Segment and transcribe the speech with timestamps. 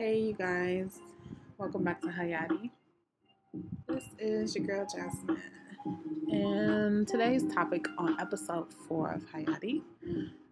[0.00, 0.98] Hey, you guys.
[1.58, 2.70] Welcome back to Hayati.
[3.86, 5.36] This is your girl Jasmin.
[6.32, 9.82] And today's topic on episode four of Hayati,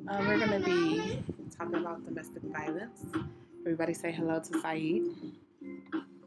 [0.06, 1.24] uh, we're going to be
[1.56, 3.06] talking about domestic violence.
[3.62, 5.04] Everybody say hello to Saeed.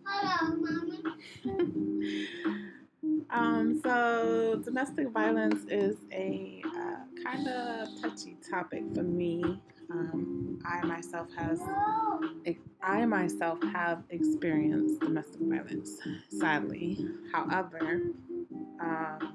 [0.07, 2.25] Hello, Mommy.
[3.29, 9.61] Um, so, domestic violence is a uh, kind of touchy topic for me.
[9.91, 11.59] Um, I myself has
[12.81, 15.97] I myself have experienced domestic violence,
[16.29, 17.05] sadly.
[17.31, 18.01] However,
[18.79, 19.33] um,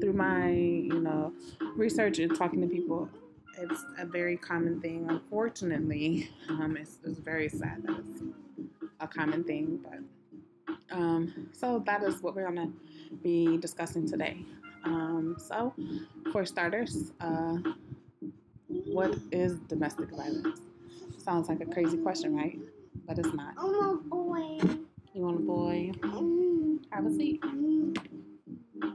[0.00, 1.32] through my you know
[1.76, 3.08] research and talking to people,
[3.58, 5.06] it's a very common thing.
[5.08, 8.22] Unfortunately, um, it's, it's very sad that it's
[9.00, 12.70] a common thing, but um, so that is what we're gonna
[13.22, 14.44] be discussing today.
[14.84, 15.72] Um, so,
[16.32, 17.56] for starters, uh,
[18.86, 20.60] what is domestic violence?
[21.18, 22.58] Sounds like a crazy question, right?
[23.06, 23.54] But it's not.
[23.58, 24.58] I'm a boy.
[25.14, 25.92] You want a boy?
[26.00, 27.42] Mm, Have a seat.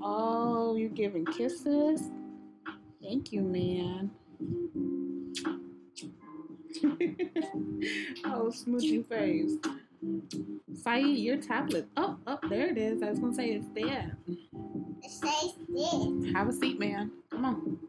[0.01, 2.09] Oh, you're giving kisses?
[3.01, 4.11] Thank you, man.
[8.25, 9.53] oh, smoochy face.
[10.83, 11.87] Saeed, your tablet.
[11.97, 13.01] Oh, oh, there it is.
[13.01, 14.17] I was gonna say it's there.
[15.03, 16.33] It says this.
[16.33, 17.11] Have a seat, man.
[17.31, 17.79] Come on.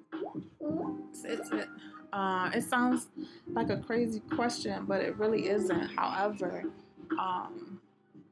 [1.13, 1.69] Sit, sit.
[2.13, 3.09] Uh, it sounds
[3.49, 5.91] like a crazy question, but it really isn't.
[5.97, 6.65] However,
[7.19, 7.81] um,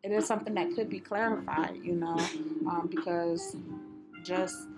[0.03, 2.19] it is something that could be clarified, you know,
[2.69, 3.57] um, because
[4.25, 4.69] just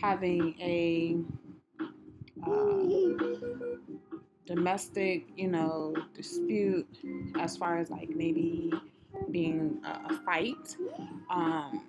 [0.00, 1.16] having a
[2.46, 2.80] uh,
[4.46, 6.88] domestic, you know, dispute
[7.38, 8.72] as far as like maybe
[9.30, 10.76] being a, a fight,
[11.30, 11.84] um,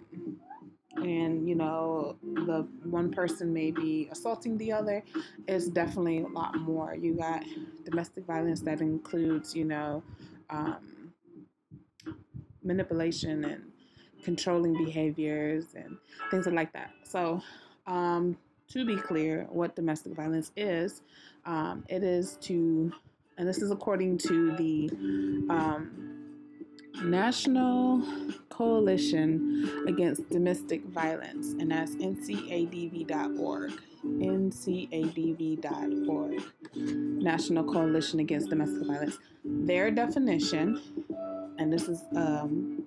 [0.96, 5.04] and you know, the one person may be assaulting the other,
[5.48, 6.96] it's definitely a lot more.
[6.96, 7.44] You got
[7.86, 10.04] domestic violence that includes, you know,
[10.50, 11.14] um,
[12.64, 13.64] manipulation and
[14.24, 15.98] controlling behaviors and
[16.30, 16.92] things like that.
[17.04, 17.42] So,
[17.88, 18.38] um,
[18.70, 21.02] to be clear, what domestic violence is,
[21.46, 22.92] um, it is to,
[23.38, 24.90] and this is according to the
[25.50, 26.12] um,
[27.04, 28.02] National
[28.62, 33.72] Coalition Against Domestic Violence, and that's ncadv.org.
[34.06, 35.64] ncadv.org.
[36.76, 39.18] National Coalition Against Domestic Violence.
[39.44, 40.80] Their definition,
[41.58, 42.84] and this is um,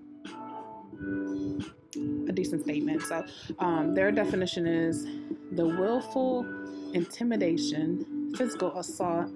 [2.28, 3.02] a decent statement.
[3.02, 3.26] So,
[3.58, 5.04] um, their definition is
[5.50, 6.46] the willful
[6.92, 9.32] intimidation, physical assault,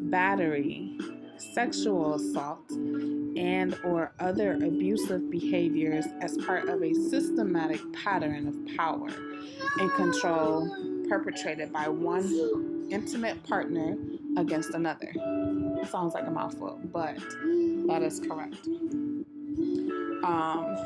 [0.00, 0.98] battery,
[1.40, 9.08] sexual assault, and or other abusive behaviors as part of a systematic pattern of power
[9.78, 10.68] and control
[11.08, 13.96] perpetrated by one intimate partner
[14.36, 15.12] against another.
[15.88, 17.16] Sounds like a mouthful, but
[17.88, 18.66] that is correct.
[20.22, 20.76] Um,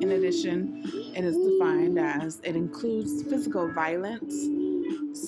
[0.00, 0.82] in addition,
[1.14, 4.34] it is defined as it includes physical violence,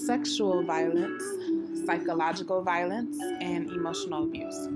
[0.07, 1.23] sexual violence,
[1.87, 4.67] psychological violence, and emotional abuse.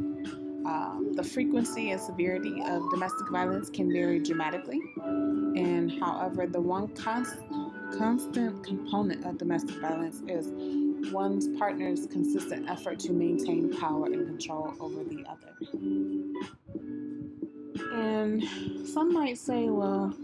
[0.66, 6.88] Um, the frequency and severity of domestic violence can vary dramatically, and however, the one
[6.88, 7.36] const-
[7.98, 10.48] constant component of domestic violence is
[11.12, 15.54] one's partner's consistent effort to maintain power and control over the other.
[17.92, 20.14] And some might say, well,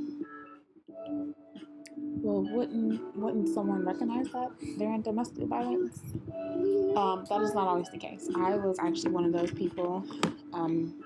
[2.30, 6.00] well, wouldn't wouldn't someone recognize that they're in domestic violence?
[6.96, 8.28] Um, that is not always the case.
[8.36, 10.04] I was actually one of those people
[10.52, 11.02] um,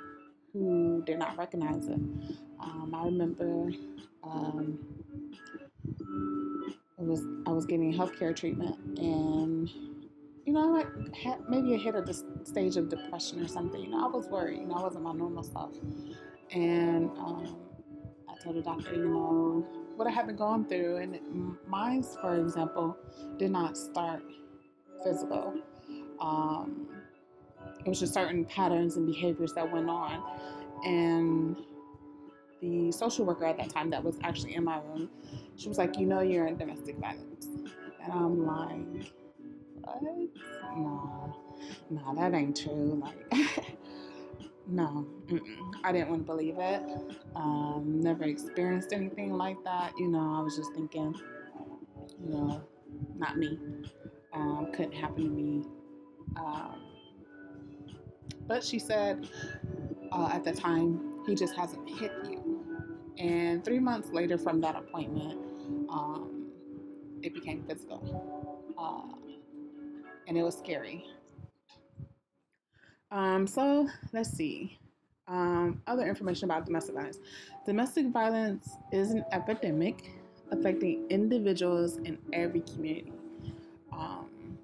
[0.52, 2.00] who did not recognize it.
[2.60, 3.70] Um, I remember
[4.22, 4.78] um,
[6.98, 9.70] it was I was getting healthcare treatment, and
[10.44, 10.84] you know,
[11.48, 12.14] maybe I hit a
[12.44, 13.80] stage of depression or something.
[13.80, 14.60] You know, I was worried.
[14.60, 15.72] You know, I wasn't my normal self,
[16.52, 17.56] and um,
[18.28, 22.36] I told the doctor, you know, what I had been going through, and mine, for
[22.36, 22.96] example,
[23.38, 24.22] did not start
[25.04, 25.54] physical.
[26.20, 26.88] Um,
[27.84, 30.22] it was just certain patterns and behaviors that went on,
[30.84, 31.56] and
[32.60, 35.10] the social worker at that time that was actually in my room,
[35.56, 37.46] she was like, "You know, you're in domestic violence,"
[38.02, 39.12] and I'm like,
[39.82, 40.02] "What?
[40.76, 41.26] Nah,
[41.90, 43.68] no, that ain't true." Like.
[44.66, 45.06] No.
[45.82, 46.82] I didn't want to believe it.
[47.36, 49.92] Um, never experienced anything like that.
[49.98, 51.14] You know, I was just thinking,
[52.22, 52.62] you know,
[53.16, 53.58] not me.
[54.32, 55.64] Um, couldn't happen to me.
[56.36, 56.80] Um,
[58.46, 59.28] but she said
[60.12, 62.60] uh, at the time, he just hasn't hit you.
[63.18, 65.38] And three months later from that appointment,
[65.88, 66.50] um,
[67.22, 68.64] it became physical.
[68.78, 69.16] Uh,
[70.26, 71.04] and it was scary.
[73.14, 74.76] Um, so let's see.
[75.28, 77.18] Um, other information about domestic violence.
[77.64, 80.10] Domestic violence is an epidemic
[80.50, 83.12] affecting individuals in every community.
[83.92, 84.58] Um,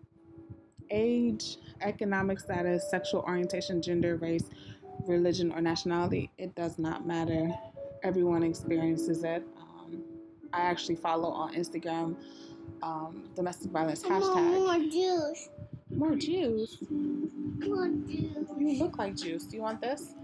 [0.90, 4.50] age, economic status, sexual orientation, gender, race,
[5.06, 7.48] religion, or nationality, it does not matter.
[8.02, 9.44] Everyone experiences it.
[9.58, 10.02] Um,
[10.52, 12.16] I actually follow on Instagram
[12.82, 14.52] um, domestic violence More, hashtag.
[15.90, 16.78] More juice.
[16.90, 18.48] More juice.
[18.58, 19.44] You look like juice.
[19.44, 20.14] Do you want this?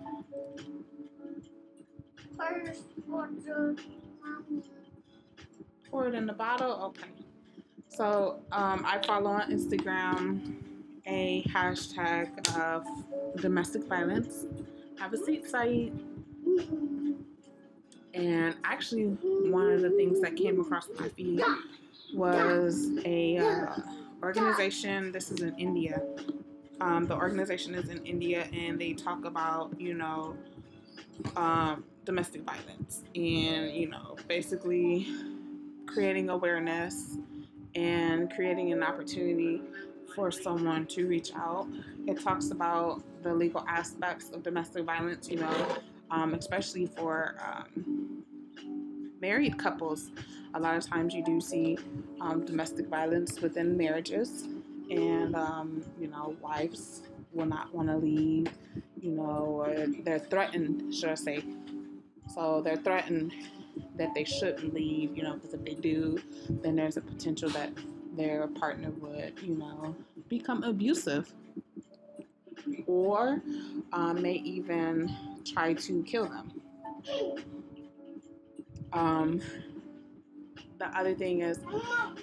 [2.37, 3.81] First, more juice.
[5.91, 6.73] Pour it in the bottle.
[6.85, 7.11] Okay.
[7.89, 10.57] So um, I follow on Instagram
[11.07, 12.29] a hashtag
[12.59, 12.85] of
[13.41, 14.45] domestic violence.
[14.99, 15.93] Have a seat site.
[18.15, 19.05] And actually,
[19.51, 21.43] one of the things that came across my feed
[22.15, 23.77] was a uh,
[24.23, 25.13] organization.
[25.13, 26.03] This is in India.
[26.81, 30.37] Um, the organization is in India, and they talk about you know
[31.37, 35.09] um, domestic violence and you know basically
[35.87, 37.17] creating awareness
[37.75, 39.61] and creating an opportunity
[40.15, 41.69] for someone to reach out.
[42.07, 45.77] It talks about the legal aspects of domestic violence, you know,
[46.11, 48.25] um, especially for um,
[49.21, 50.11] married couples.
[50.55, 51.79] A lot of times you do see
[52.21, 54.45] um, domestic violence within marriages,
[54.91, 57.03] and um, you know, wives
[57.33, 58.49] will not want to leave,
[59.01, 61.45] you know, or they're threatened, should I say.
[62.35, 63.33] So they're threatened
[63.97, 66.19] that they shouldn't leave, you know, because if they do,
[66.49, 67.71] then there's a potential that
[68.17, 69.95] their partner would, you know,
[70.29, 71.33] become abusive
[72.87, 73.43] or
[73.93, 75.15] um, may even
[75.45, 76.53] try to kill them.
[78.97, 79.41] Um,
[80.79, 81.59] the other thing is,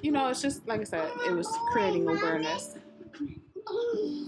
[0.02, 2.76] you know, it's just like I said, it was creating awareness.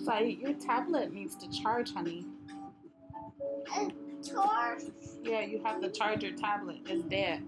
[0.06, 2.26] So your tablet needs to charge, honey.
[4.28, 4.84] Torch.
[5.24, 6.82] Yeah, you have to charge your tablet.
[6.86, 7.44] It's dead.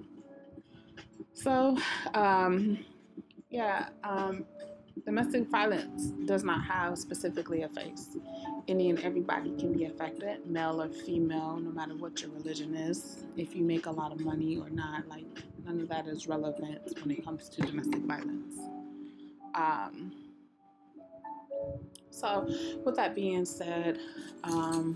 [1.34, 1.78] So,
[2.14, 2.80] um,
[3.50, 4.46] yeah, um,
[5.06, 8.18] domestic violence does not have specifically a face.
[8.68, 13.24] Any and everybody can be affected, male or female, no matter what your religion is.
[13.36, 15.26] If you make a lot of money or not, like
[15.66, 18.60] none of that is relevant when it comes to domestic violence.
[19.56, 20.14] Um,
[22.10, 22.48] so,
[22.86, 24.00] with that being said,
[24.44, 24.96] um,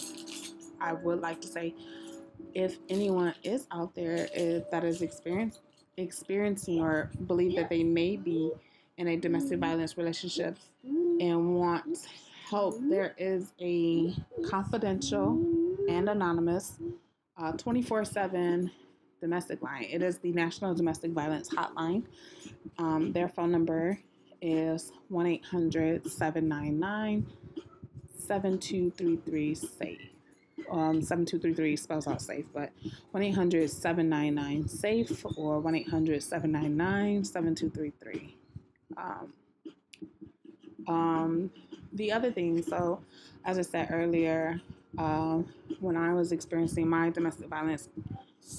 [0.80, 1.76] I would like to say
[2.54, 8.52] if anyone is out there if that is experiencing or believe that they may be
[8.98, 12.08] in a domestic violence relationship and want
[12.50, 14.16] help, there is a
[14.50, 15.44] confidential
[15.90, 16.78] and anonymous
[17.58, 18.72] 24 7
[19.20, 19.86] domestic line.
[19.90, 22.04] It is the National Domestic Violence Hotline.
[22.78, 24.00] Um, their phone number
[24.42, 27.28] is 1 800 799
[28.18, 30.12] 7233 SAFE
[30.72, 32.72] um, 7233 spells out safe, but
[33.12, 38.38] 1 800 799 SAFE or 1 800 799 7233.
[38.98, 39.34] Um,
[40.88, 41.52] um,
[41.94, 43.00] the other thing, so
[43.46, 44.62] as I said earlier,
[44.98, 45.40] uh,
[45.80, 47.90] when I was experiencing my domestic violence,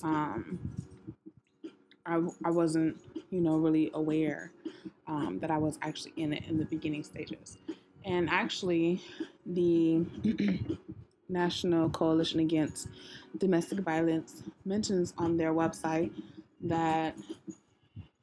[0.03, 0.59] um,
[2.07, 3.01] I, I wasn't,
[3.31, 4.51] you know, really aware
[5.07, 7.59] um, that I was actually in it in the beginning stages.
[8.05, 9.01] And actually,
[9.47, 10.05] the
[11.29, 12.89] National Coalition Against
[13.39, 16.11] Domestic Violence mentions on their website
[16.63, 17.17] that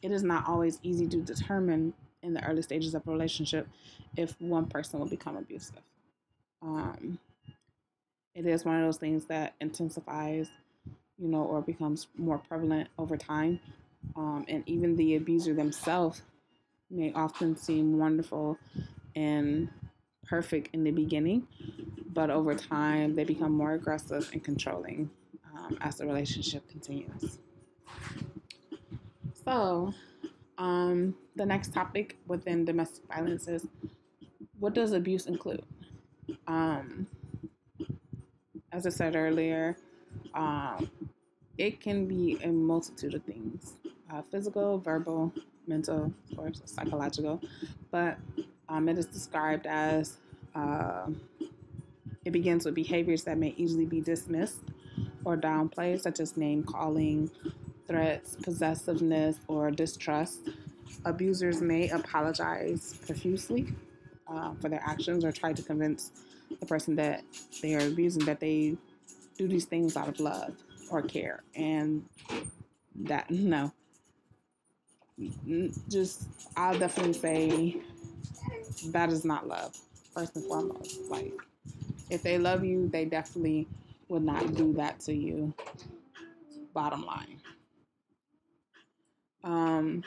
[0.02, 3.68] it is not always easy to determine in the early stages of a relationship
[4.18, 5.82] if one person will become abusive.
[6.62, 7.20] Um,
[8.36, 10.50] it is one of those things that intensifies,
[11.18, 13.60] you know, or becomes more prevalent over time.
[14.16, 16.22] Um, and even the abuser themselves
[16.90, 18.58] may often seem wonderful
[19.16, 19.70] and
[20.26, 21.48] perfect in the beginning,
[22.14, 25.10] but over time they become more aggressive and controlling
[25.58, 27.40] um, as the relationship continues.
[29.44, 29.94] So,
[30.60, 33.66] um, the next topic within domestic violence is
[34.60, 35.64] what does abuse include?
[36.48, 37.08] Um,
[38.72, 39.78] as I said earlier,
[40.34, 40.90] um,
[41.58, 43.74] it can be a multitude of things
[44.12, 45.32] uh, physical, verbal,
[45.68, 47.42] mental, of course, psychological,
[47.92, 48.18] but
[48.68, 50.18] um, it is described as
[50.56, 51.08] uh,
[52.26, 54.64] it begins with behaviors that may easily be dismissed
[55.24, 57.30] or downplayed, such as name calling,
[57.90, 60.50] threats, possessiveness, or distrust.
[61.06, 63.74] Abusers may apologize profusely
[64.30, 66.14] uh, for their actions or try to convince
[66.62, 67.24] the person that
[67.64, 68.78] they are abusing that they
[69.38, 70.56] do these things out of love
[70.92, 71.44] or care.
[71.56, 72.06] And
[73.02, 73.74] that, no.
[75.90, 76.28] Just,
[76.58, 77.78] I'll definitely say
[78.92, 79.76] that is not love,
[80.16, 81.02] first and foremost.
[81.10, 81.34] Like,
[82.10, 83.68] If they love you, they definitely
[84.10, 85.54] would not do that to you.
[86.74, 87.39] Bottom line.
[89.44, 90.04] Um,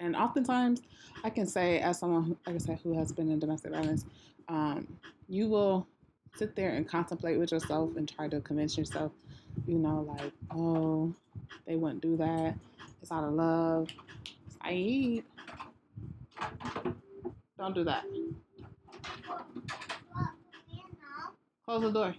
[0.00, 0.82] and oftentimes,
[1.24, 4.04] I can say, as someone, like I said, who has been in domestic violence,
[4.48, 4.86] um,
[5.28, 5.86] you will
[6.36, 9.12] sit there and contemplate with yourself and try to convince yourself,
[9.66, 11.14] you know, like, oh,
[11.66, 12.56] they wouldn't do that.
[13.00, 13.88] It's out of love.
[14.60, 15.24] I Saeed,
[17.58, 18.04] don't do that.
[21.64, 22.14] Close the door.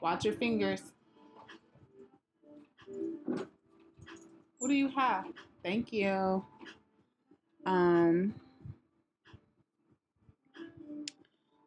[0.00, 0.82] Watch your fingers.
[4.62, 5.24] What do you have?
[5.64, 6.44] Thank you.
[7.66, 8.32] Um.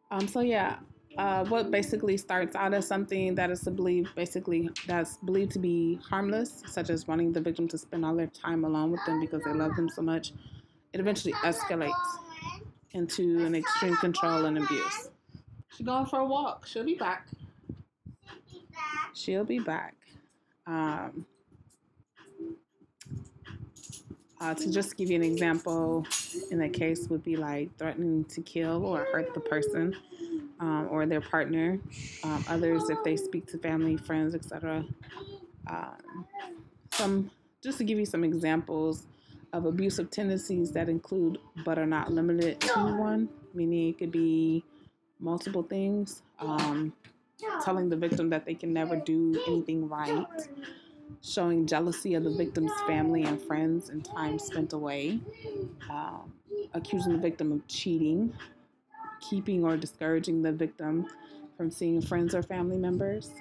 [0.09, 0.27] Um.
[0.29, 0.77] So yeah,
[1.17, 5.99] uh, what basically starts out as something that is believed, basically that's believed to be
[6.09, 9.43] harmless, such as wanting the victim to spend all their time alone with them because
[9.43, 10.31] they love them so much,
[10.93, 11.91] it eventually escalates
[12.93, 15.09] into an extreme control and abuse.
[15.75, 16.65] She's going for a walk.
[16.65, 17.27] She'll be back.
[19.13, 19.95] She'll be back.
[20.65, 21.25] Um,
[24.41, 26.05] uh, to just give you an example,
[26.51, 29.95] in that case would be like threatening to kill or hurt the person
[30.59, 31.79] um, or their partner.
[32.23, 34.85] Um, others, if they speak to family, friends, etc.
[35.67, 36.25] Um,
[36.91, 37.31] some,
[37.63, 39.07] just to give you some examples
[39.53, 44.63] of abusive tendencies that include but are not limited to one, meaning it could be
[45.19, 46.21] multiple things.
[46.39, 46.93] Um,
[47.63, 50.25] telling the victim that they can never do anything right,
[51.21, 55.19] showing jealousy of the victim's family and friends and time spent away,
[55.89, 56.31] um,
[56.73, 58.33] accusing the victim of cheating,
[59.19, 61.07] keeping or discouraging the victim
[61.57, 63.31] from seeing friends or family members,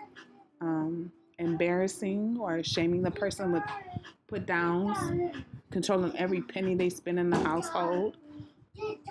[0.60, 3.62] um, embarrassing or shaming the person with
[4.28, 4.96] put downs,
[5.70, 8.16] controlling every penny they spend in the household,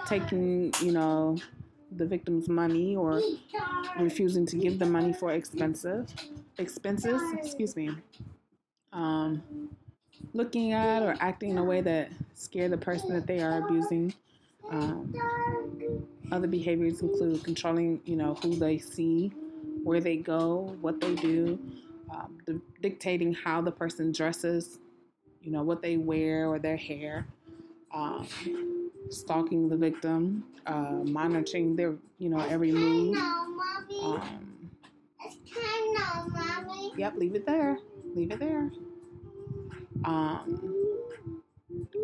[0.07, 1.38] taking, you know,
[1.98, 3.22] the victim's money or
[4.00, 6.07] refusing to give the money for expensive
[6.57, 7.89] expenses, excuse me.
[8.94, 9.44] Um,
[10.34, 14.14] looking at or acting in a way that scare the person that they are abusing.
[14.70, 15.14] Um,
[16.32, 19.32] other behaviors include controlling, you know, who they see,
[19.84, 21.60] where they go, what they do,
[22.12, 24.80] um, the, dictating how the person dresses,
[25.42, 27.28] you know, what they wear or their hair,
[27.94, 28.28] um,
[29.10, 33.18] stalking the victim, uh, monitoring their, you know, every move.
[34.02, 34.70] Um,
[36.98, 37.78] yep, leave it there.
[38.13, 38.72] Leave it there.
[40.05, 40.74] Um,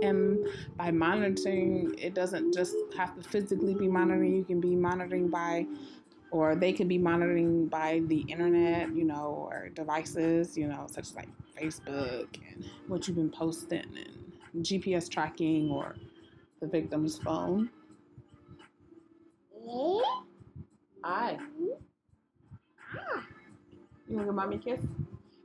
[0.02, 0.40] and
[0.76, 4.36] by monitoring, it doesn't just have to physically be monitoring.
[4.36, 5.66] You can be monitoring by,
[6.32, 11.10] or they can be monitoring by the internet, you know, or devices, you know, such
[11.10, 13.84] as like Facebook and what you've been posting
[14.54, 15.96] and GPS tracking or
[16.62, 17.70] the victim's phone.
[21.04, 21.38] Hi.
[24.08, 24.86] You want to give mommy a kiss?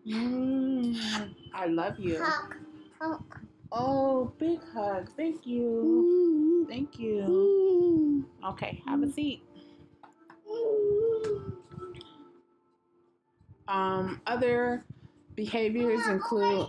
[0.06, 2.22] Mm, I love you.
[2.22, 2.54] Hug,
[3.00, 3.22] hug.
[3.72, 5.10] Oh, big hug.
[5.16, 6.66] Thank you.
[6.68, 8.26] Thank you.
[8.46, 9.42] Okay, have a seat.
[13.66, 14.84] Um, other
[15.34, 16.68] behaviors include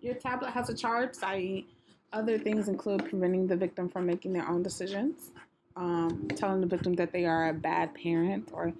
[0.00, 1.14] your tablet has a charge.
[1.22, 1.64] I
[2.12, 5.32] other things include preventing the victim from making their own decisions,
[5.74, 8.72] um, telling the victim that they are a bad parent, or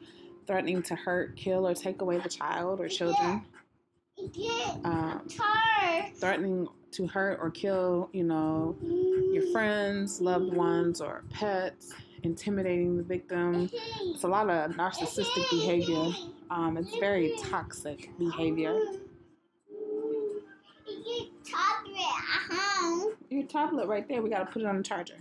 [0.46, 3.42] threatening to hurt, kill, or take away the child or children.
[4.84, 5.28] Um,
[6.16, 13.02] threatening to hurt or kill, you know, your friends, loved ones, or pets, intimidating the
[13.02, 13.68] victim.
[13.72, 16.12] It's a lot of narcissistic behavior.
[16.50, 18.78] Um, it's very toxic behavior.
[23.28, 25.16] Your tablet right there, we gotta put it on the charger.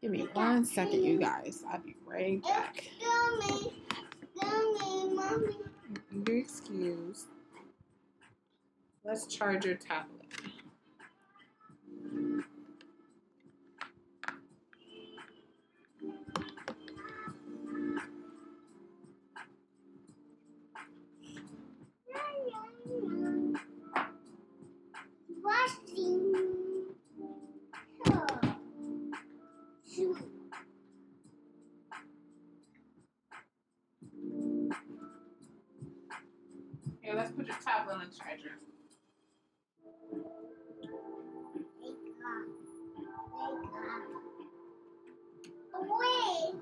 [0.00, 1.64] Give me one second, you guys.
[1.72, 2.84] I'll be right back.
[4.40, 7.26] You're excused.
[9.04, 10.26] Let's charge your tablet.
[37.14, 38.58] Here, let's put your tablet on the charger.
[45.76, 46.54] Wait,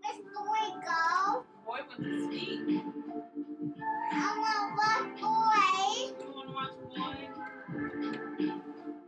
[0.00, 1.44] where's the boy go?
[1.66, 2.60] Boy with the speak.
[4.12, 6.14] I want to watch boy.
[6.20, 7.18] You wanna watch boy?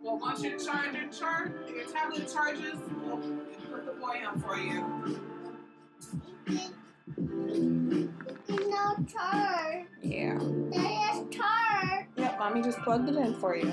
[0.03, 4.83] Well, once your charger chart, your tablet charges, we'll put the boy on for you.
[8.49, 9.87] No charge.
[10.03, 10.39] Yeah.
[12.47, 13.73] Mommy just plugged it in for you.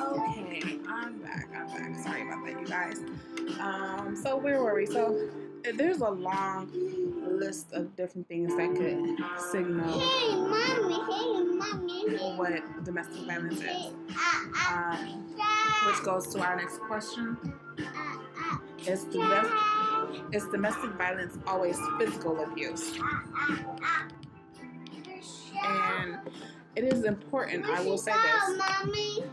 [0.00, 1.48] Okay, I'm back.
[1.54, 1.94] I'm back.
[2.02, 3.00] Sorry about that, you guys.
[3.60, 4.86] Um, so where were we?
[4.86, 5.28] So
[5.68, 6.70] uh, there's a long
[7.28, 10.94] list of different things that could signal Hey, mommy.
[10.94, 12.16] Hey, mommy.
[12.16, 12.36] Hey.
[12.36, 13.92] what domestic violence is.
[14.16, 15.26] ah, ah, Um,
[15.86, 17.36] which goes to our next question:
[17.78, 19.52] ah, Is domestic
[20.32, 22.98] is domestic violence always physical abuse?
[25.62, 26.30] Ah, ah.
[26.76, 27.66] And it is important.
[27.66, 28.58] I will say this.
[28.58, 29.24] Mommy,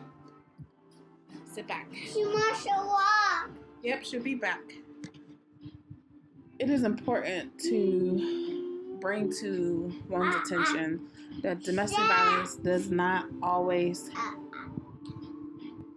[1.51, 1.87] Sit back.
[1.93, 3.49] she to walk.
[3.83, 4.61] Yep, she'll be back.
[6.59, 11.07] It is important to bring to one's attention
[11.43, 14.09] that domestic violence does not always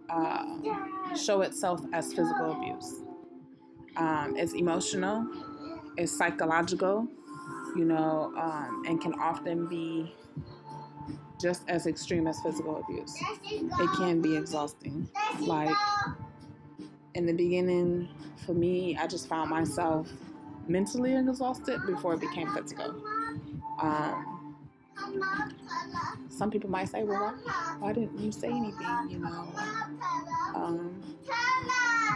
[0.09, 0.45] uh,
[1.15, 3.01] show itself as physical abuse.
[3.97, 5.27] Um, it's emotional,
[5.97, 7.07] it's psychological,
[7.75, 10.13] you know, um, and can often be
[11.41, 13.15] just as extreme as physical abuse.
[13.49, 15.09] It can be exhausting.
[15.39, 15.75] like-
[17.13, 18.07] in the beginning,
[18.45, 20.07] for me, I just found myself
[20.67, 22.95] mentally exhausted before it became physical.
[23.79, 24.55] Um,
[26.29, 29.53] some people might say, well, why, why didn't you say anything, you know?
[30.55, 31.01] Um,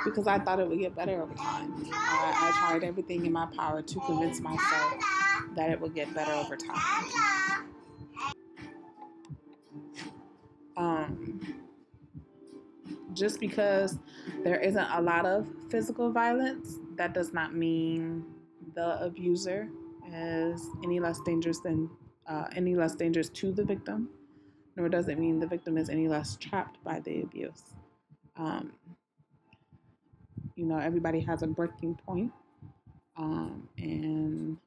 [0.05, 1.74] because I thought it would get better over time.
[1.91, 4.94] I, I tried everything in my power to convince myself
[5.55, 7.64] that it would get better over time.
[10.77, 11.39] Um,
[13.13, 13.98] just because
[14.44, 18.25] there isn't a lot of physical violence, that does not mean
[18.75, 19.70] the abuser
[20.13, 21.89] is any less dangerous than
[22.27, 24.10] uh, any less dangerous to the victim,
[24.75, 27.63] nor does it mean the victim is any less trapped by the abuse.
[28.38, 28.74] Um,
[30.55, 32.31] you know, everybody has a breaking point,
[33.18, 34.57] um, and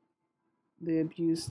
[0.81, 1.51] the abuse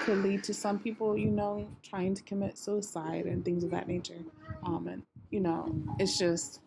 [0.00, 3.88] could lead to some people, you know, trying to commit suicide and things of that
[3.88, 4.18] nature.
[4.64, 6.60] Um, and you know, it's just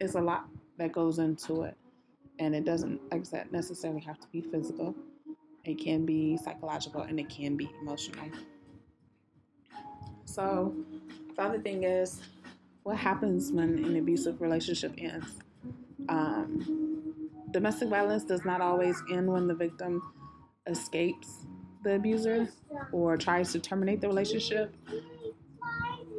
[0.00, 1.76] it's a lot that goes into it,
[2.38, 4.94] and it doesn't, like I said, necessarily have to be physical.
[5.64, 8.28] It can be psychological and it can be emotional.
[10.24, 10.74] So,
[11.34, 12.20] the other thing is,
[12.84, 15.38] what happens when an abusive relationship ends?
[16.08, 20.02] Um, domestic violence does not always end when the victim
[20.66, 21.46] escapes
[21.82, 22.48] the abuser
[22.92, 24.74] or tries to terminate the relationship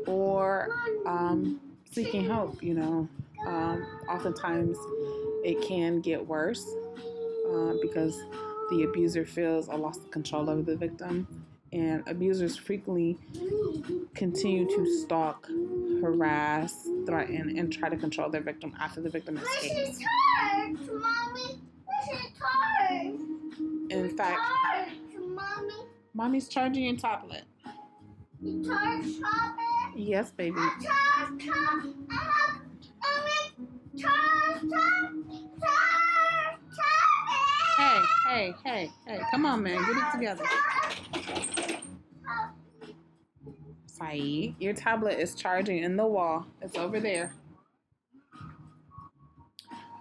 [0.08, 0.70] or
[1.06, 1.60] um,
[1.92, 2.64] seeking help.
[2.64, 3.10] You know,
[3.46, 4.78] um, oftentimes
[5.44, 6.66] it can get worse
[7.52, 8.18] uh, because
[8.70, 11.28] the abuser feels a loss of control over the victim,
[11.72, 13.18] and abusers frequently
[14.14, 15.48] continue to stalk,
[16.02, 19.74] harass, threaten, and try to control their victim after the victim escapes.
[19.74, 21.62] This is charge, mommy.
[21.88, 23.20] This is charge.
[23.90, 24.42] In fact.
[26.18, 27.44] Mommy's charging your tablet.
[28.42, 29.96] You charge chocolate.
[29.96, 30.56] Yes, baby.
[30.58, 31.94] I charge, charge.
[32.10, 32.62] I have.
[33.98, 35.16] Charge, charge,
[35.60, 37.38] charge, charge.
[37.78, 40.44] Hey, hey, hey, hey, come on, man, get it together.
[43.86, 46.46] Saeed, your tablet is charging in the wall.
[46.62, 47.34] It's over there.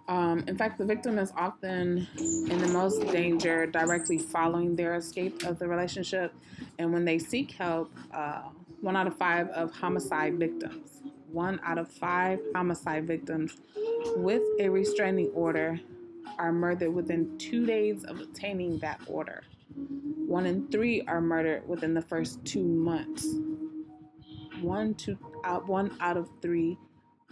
[0.08, 5.44] Um, in fact, the victim is often in the most danger directly following their escape
[5.44, 6.32] of the relationship.
[6.78, 8.42] And when they seek help, uh,
[8.80, 13.56] one out of five of homicide victims, one out of five homicide victims
[14.16, 15.80] with a restraining order
[16.38, 19.42] are murdered within two days of obtaining that order.
[19.74, 23.26] One in three are murdered within the first two months.
[24.60, 26.78] One to out one out of three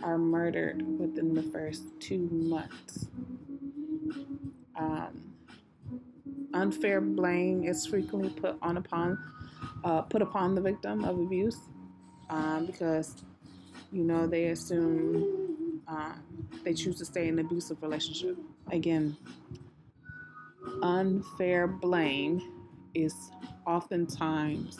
[0.02, 3.08] are murdered within the first two months.
[4.76, 5.34] Um,
[6.52, 9.18] unfair blame is frequently put on upon
[9.84, 11.58] uh, put upon the victim of abuse
[12.30, 13.22] um, because
[13.92, 16.22] you know they assume um,
[16.64, 18.36] they choose to stay in an abusive relationship.
[18.70, 19.16] Again,
[20.82, 22.40] unfair blame
[22.94, 23.30] is
[23.66, 24.78] oftentimes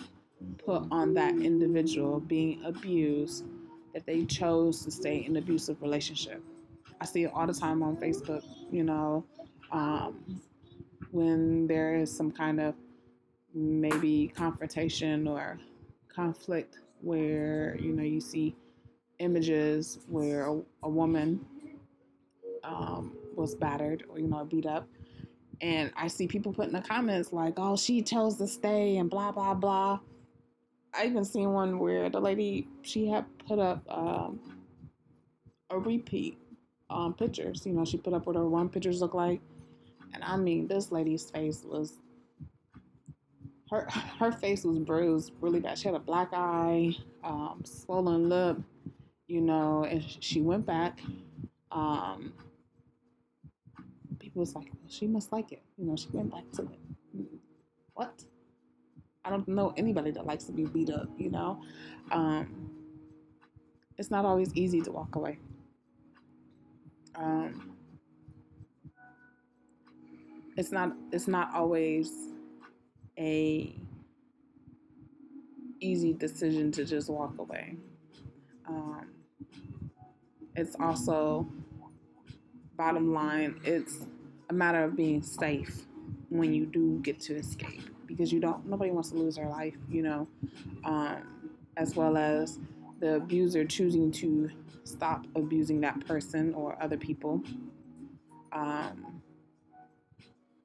[0.64, 3.44] put on that individual being abused
[3.94, 6.42] that they chose to stay in an abusive relationship.
[7.00, 9.24] I see it all the time on Facebook, you know,
[9.72, 10.40] um,
[11.10, 12.74] when there is some kind of
[13.54, 15.58] maybe confrontation or
[16.08, 18.56] conflict where, you know, you see
[19.20, 21.44] images where a, a woman
[22.64, 24.88] um, was battered or, you know, beat up.
[25.60, 29.08] And I see people put in the comments like, oh, she chose to stay and
[29.08, 30.00] blah, blah, blah.
[30.96, 34.38] I even seen one where the lady she had put up um,
[35.70, 36.38] a repeat
[36.90, 37.66] um, pictures.
[37.66, 39.40] You know, she put up what her one pictures look like,
[40.12, 41.98] and I mean, this lady's face was
[43.70, 45.78] her her face was bruised really bad.
[45.78, 48.58] She had a black eye, um, swollen lip,
[49.26, 51.00] you know, and she went back.
[51.72, 52.32] Um,
[54.20, 55.96] people was like, well, she must like it, you know.
[55.96, 56.78] She went back to it.
[57.94, 58.24] What?
[59.24, 61.60] I don't know anybody that likes to be beat up, you know.
[62.12, 62.70] Um,
[63.96, 65.38] it's not always easy to walk away.
[67.14, 67.76] Um,
[70.56, 70.92] it's not.
[71.12, 72.10] It's not always
[73.18, 73.74] a
[75.80, 77.76] easy decision to just walk away.
[78.66, 79.06] Um,
[80.56, 81.48] it's also
[82.76, 83.60] bottom line.
[83.64, 84.06] It's
[84.50, 85.86] a matter of being safe
[86.28, 88.66] when you do get to escape because you don't.
[88.66, 90.28] Nobody wants to lose their life, you know.
[90.84, 91.34] Um,
[91.76, 92.58] as well as
[93.00, 94.50] the abuser choosing to
[94.84, 97.42] stop abusing that person or other people.
[98.52, 99.20] Um,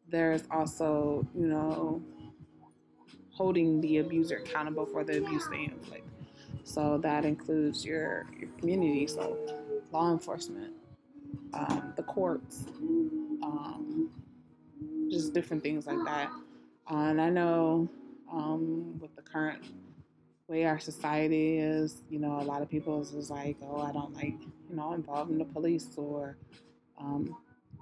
[0.08, 2.02] there's also, you know,
[3.32, 6.08] holding the abuser accountable for the abuse they inflict.
[6.64, 9.38] So that includes your, your community, so
[9.92, 10.74] law enforcement,
[11.54, 12.66] um, the courts,
[13.42, 14.10] um,
[15.10, 16.30] just different things like that.
[16.92, 17.88] Uh, and I know
[18.32, 19.64] um, with the current
[20.48, 23.92] way our society is, you know, a lot of people is just like, oh, I
[23.92, 26.38] don't like, you know, involving the police or
[27.00, 27.36] um,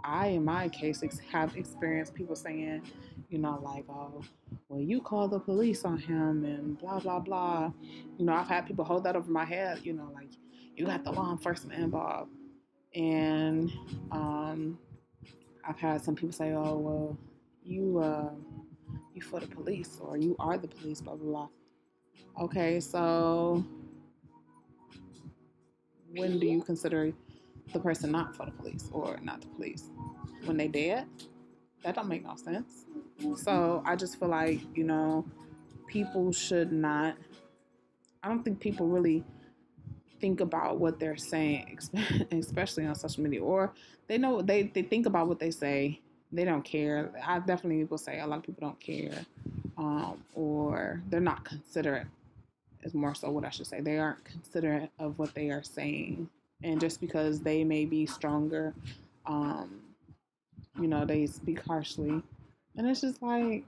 [0.04, 2.82] I, in my case, ex- have experienced people saying,
[3.30, 4.22] you know, like, oh,
[4.68, 7.72] well, you call the police on him and blah, blah, blah.
[8.18, 10.30] You know, I've had people hold that over my head, you know, like,
[10.76, 12.32] you got the law enforcement involved.
[12.94, 13.72] And
[14.12, 14.78] um,
[15.68, 17.18] I've had some people say, oh, well,
[17.64, 18.30] you, uh,
[19.20, 21.48] for the police or you are the police, blah, blah,
[22.38, 22.44] blah.
[22.46, 23.64] Okay, so
[26.16, 27.12] when do you consider
[27.74, 29.90] the person not for the police or not the police?
[30.46, 31.08] When they dead?
[31.84, 32.86] That don't make no sense.
[33.36, 35.26] So I just feel like, you know,
[35.88, 37.16] people should not
[38.24, 39.24] I don't think people really
[40.20, 41.80] think about what they're saying,
[42.32, 43.74] especially on social media, or
[44.08, 46.02] they know they, they think about what they say.
[46.32, 47.12] They don't care.
[47.26, 49.26] I definitely will say a lot of people don't care,
[49.78, 52.08] um, or they're not considerate.
[52.84, 53.82] Is more so what I should say.
[53.82, 56.30] They aren't considerate of what they are saying,
[56.64, 58.74] and just because they may be stronger,
[59.26, 59.82] um,
[60.80, 62.22] you know, they speak harshly,
[62.76, 63.66] and it's just like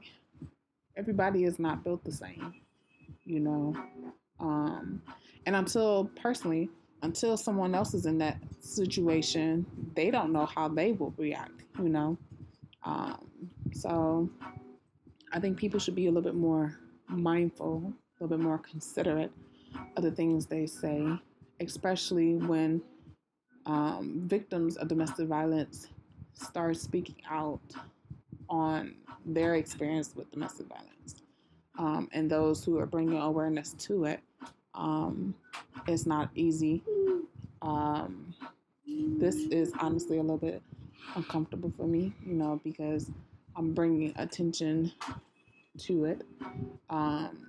[0.96, 2.54] everybody is not built the same,
[3.26, 3.76] you know.
[4.40, 5.02] Um,
[5.46, 6.70] and until personally,
[7.02, 11.90] until someone else is in that situation, they don't know how they will react, you
[11.90, 12.18] know.
[12.84, 14.30] Um, so
[15.32, 16.76] I think people should be a little bit more
[17.08, 19.32] mindful, a little bit more considerate
[19.96, 21.06] of the things they say,
[21.60, 22.82] especially when
[23.66, 25.88] um, victims of domestic violence
[26.34, 27.62] start speaking out
[28.50, 31.22] on their experience with domestic violence.
[31.78, 34.22] Um, and those who are bringing awareness to it
[34.74, 35.36] um,
[35.88, 36.82] it's not easy.
[37.62, 38.34] Um,
[38.88, 40.62] this is honestly a little bit
[41.16, 43.12] uncomfortable for me, you know, because
[43.56, 44.92] I'm bringing attention
[45.80, 46.22] to it.
[46.90, 47.46] Um,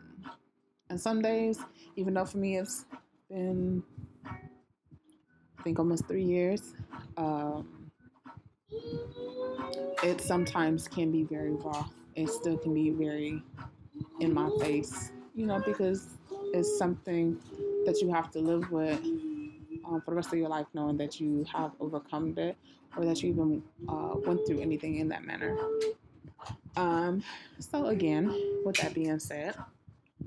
[0.88, 1.58] and some days,
[1.96, 2.84] even though for me it's
[3.28, 3.82] been,
[4.26, 6.74] I think, almost three years,
[7.16, 7.90] um,
[10.02, 11.86] it sometimes can be very raw.
[12.16, 13.42] It still can be very
[14.20, 16.18] in my face, you know, because
[16.52, 17.38] it's something
[17.86, 19.00] that you have to live with
[19.86, 22.56] um, for the rest of your life, knowing that you have overcome it
[22.96, 25.56] or that you even uh, went through anything in that manner.
[26.76, 27.22] Um,
[27.58, 29.56] so, again, with that being said,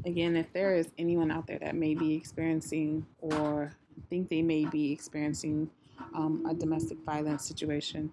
[0.06, 3.74] again, if there is anyone out there that may be experiencing or
[4.10, 5.70] think they may be experiencing
[6.14, 8.12] um, a domestic violence situation,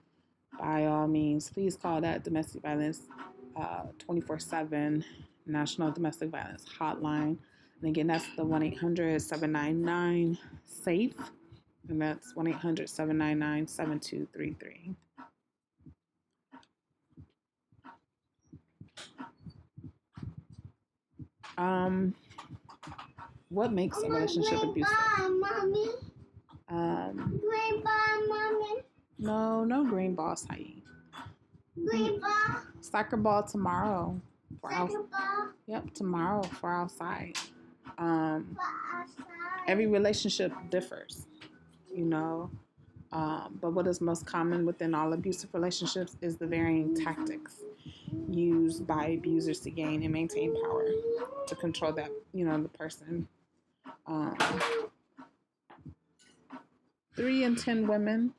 [0.58, 3.02] by all means, please call that domestic violence
[3.56, 5.04] uh, 24 7
[5.46, 7.38] National Domestic Violence Hotline.
[7.80, 11.14] And again, that's the 1 800 799 SAFE.
[11.88, 14.94] And that's 1 800 799 7233.
[21.56, 22.14] Um,
[23.50, 24.96] what makes a relationship abusive?
[25.18, 25.86] mommy.
[26.68, 28.82] Um, Green ball, mommy.
[29.18, 30.82] no, no green ball, Saeed.
[31.84, 32.62] Green ball.
[32.80, 34.18] Soccer ball tomorrow
[34.60, 35.48] for out, Soccer ball.
[35.66, 37.36] Yep, tomorrow for outside.
[38.00, 38.56] Um,
[39.68, 41.26] every relationship differs,
[41.94, 42.50] you know.
[43.12, 47.56] Um, but what is most common within all abusive relationships is the varying tactics
[48.28, 50.86] used by abusers to gain and maintain power
[51.46, 53.28] to control that, you know, the person.
[54.06, 54.36] Um,
[57.16, 58.32] three in 10 women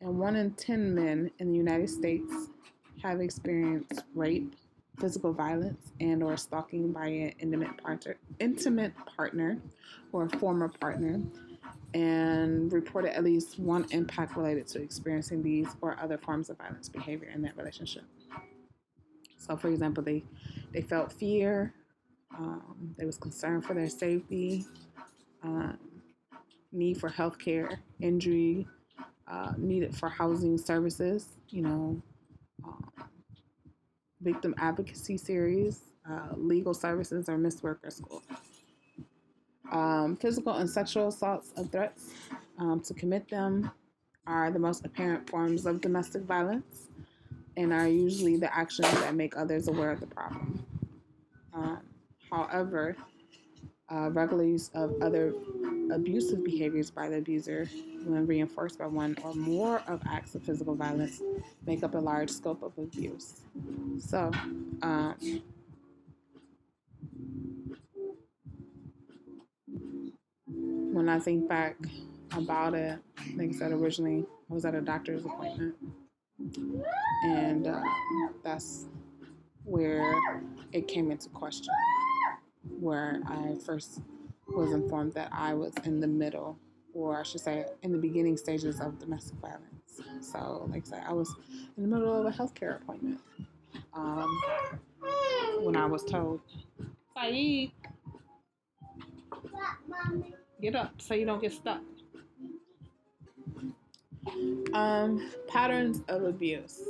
[0.00, 2.32] and one in 10 men in the United States
[3.02, 4.54] have experienced rape,
[4.98, 9.58] physical violence, and or stalking by an intimate partner, intimate partner
[10.12, 11.20] or former partner
[11.94, 16.88] and reported at least one impact related to experiencing these or other forms of violence
[16.88, 18.04] behavior in that relationship.
[19.38, 20.24] So, for example, they
[20.72, 21.72] they felt fear,
[22.36, 24.66] um, they was concerned for their safety,
[25.42, 25.78] um,
[26.72, 28.66] need for health care, injury,
[29.28, 32.02] uh, needed for housing services, you know,
[32.64, 32.90] um,
[34.26, 38.22] victim advocacy series, uh, legal services, or Miss work or school.
[39.70, 42.10] Um, physical and sexual assaults and threats
[42.58, 43.70] um, to commit them
[44.26, 46.88] are the most apparent forms of domestic violence
[47.56, 50.66] and are usually the actions that make others aware of the problem.
[51.54, 51.80] Um,
[52.30, 52.96] however,
[53.88, 55.32] uh, regular use of other
[55.90, 57.68] abusive behaviors by the abuser,
[58.04, 61.22] when reinforced by one or more of acts of physical violence,
[61.66, 63.40] make up a large scope of abuse.
[63.98, 64.30] So,
[64.82, 65.14] um,
[70.46, 71.76] when I think back
[72.32, 72.98] about it,
[73.36, 75.74] like I said originally, I was at a doctor's appointment,
[77.24, 77.82] and uh,
[78.42, 78.86] that's
[79.64, 80.14] where
[80.72, 81.74] it came into question,
[82.78, 84.00] where I first
[84.56, 86.58] was informed that I was in the middle,
[86.94, 90.00] or I should say, in the beginning stages of domestic violence.
[90.20, 91.34] So, like I said, I was
[91.76, 93.20] in the middle of a healthcare appointment
[93.92, 94.40] um,
[95.60, 96.40] when I was told,
[97.14, 97.72] Saeed,
[100.60, 101.80] get up so you don't get stuck.
[104.72, 106.82] Um, patterns of abuse.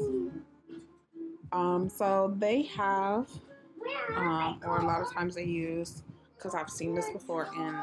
[1.53, 3.29] Um, so they have,
[4.17, 6.03] um, or a lot of times they use,
[6.47, 7.77] because I've seen this before in,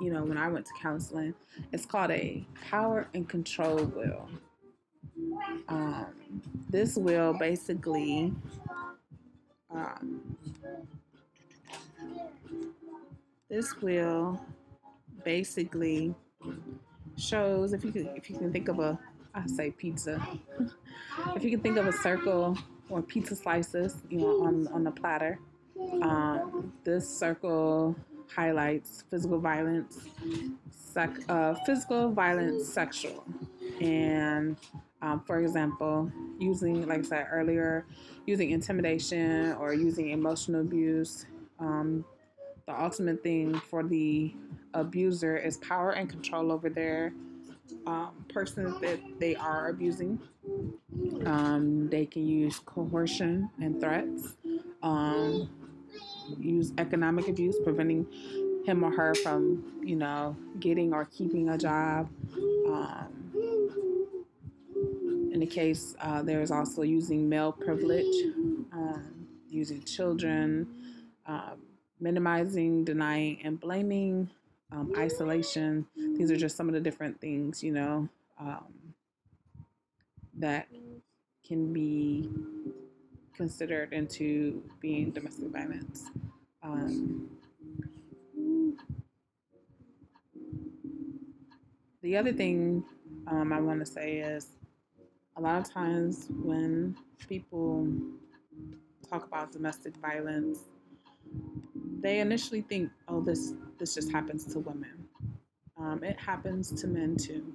[0.00, 1.34] you know, when I went to counseling,
[1.70, 4.26] it's called a power and control wheel.
[5.68, 6.06] Um,
[6.70, 8.32] this will basically
[9.70, 10.22] um,
[13.50, 14.40] this will
[15.22, 16.14] basically
[17.18, 18.98] shows if you can if you can think of a
[19.34, 20.26] I say pizza.
[21.36, 22.56] if you can think of a circle
[22.88, 25.38] or pizza slices, you know, on on the platter.
[26.02, 27.96] Um, this circle
[28.34, 29.98] highlights physical violence,
[30.70, 33.24] sec, uh, physical violence, sexual,
[33.80, 34.56] and
[35.02, 37.86] um, for example, using like I said earlier,
[38.26, 41.26] using intimidation or using emotional abuse.
[41.58, 42.04] Um,
[42.66, 44.32] the ultimate thing for the
[44.74, 47.12] abuser is power and control over their
[47.86, 50.20] um, person that they are abusing.
[51.26, 54.36] Um, they can use coercion and threats,
[54.82, 55.48] um,
[56.38, 58.06] use economic abuse, preventing
[58.64, 62.08] him or her from, you know, getting or keeping a job.
[62.68, 63.08] Um,
[65.32, 68.14] in the case, uh, there's also using male privilege,
[68.72, 70.66] um, using children,
[71.26, 71.62] um,
[72.00, 74.28] minimizing, denying, and blaming,
[74.72, 75.86] um, isolation.
[75.96, 78.94] These are just some of the different things, you know, um,
[80.38, 80.68] that
[81.46, 82.28] can be
[83.40, 86.10] considered into being domestic violence.
[86.62, 87.26] Um,
[92.02, 92.84] the other thing
[93.28, 94.48] um, I want to say is
[95.38, 96.94] a lot of times when
[97.30, 97.88] people
[99.08, 100.58] talk about domestic violence,
[102.02, 105.08] they initially think, oh, this this just happens to women.
[105.78, 107.54] Um, it happens to men too.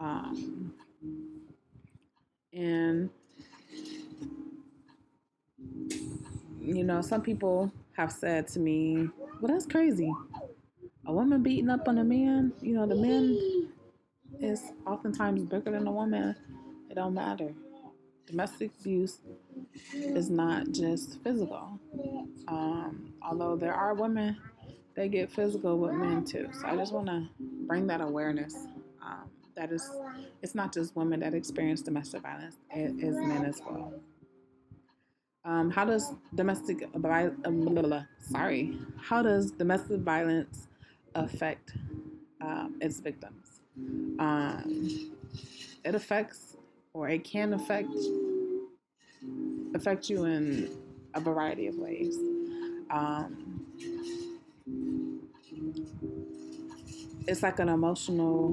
[0.00, 0.72] Um,
[2.54, 3.10] and
[6.60, 9.08] you know, some people have said to me,
[9.40, 10.12] "Well, that's crazy.
[11.06, 12.52] A woman beating up on a man.
[12.60, 13.72] You know, the man
[14.40, 16.34] is oftentimes bigger than a woman.
[16.90, 17.52] It don't matter.
[18.26, 19.20] Domestic abuse
[19.94, 21.78] is not just physical.
[22.48, 24.36] Um, although there are women
[24.96, 26.48] that get physical with men too.
[26.52, 28.66] So I just want to bring that awareness.
[29.02, 29.88] Um, that is,
[30.42, 33.94] it's not just women that experience domestic violence; it is men as well.
[35.46, 40.66] Um, how does domestic um, sorry, how does domestic violence
[41.14, 41.74] affect
[42.40, 43.60] um, its victims?
[44.18, 45.12] Um,
[45.84, 46.56] it affects,
[46.92, 47.94] or it can affect,
[49.76, 50.68] affect you in
[51.14, 52.16] a variety of ways.
[52.90, 53.64] Um,
[57.28, 58.50] it's like an emotional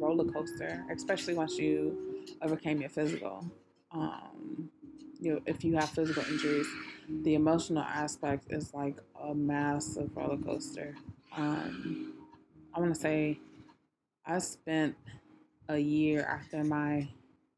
[0.00, 3.44] roller coaster, especially once you overcame your physical.
[3.92, 4.70] Um,
[5.20, 6.66] you know, if you have physical injuries,
[7.22, 10.94] the emotional aspect is like a massive roller coaster.
[11.36, 12.14] Um,
[12.74, 13.38] I want to say
[14.26, 14.94] I spent
[15.68, 17.08] a year after my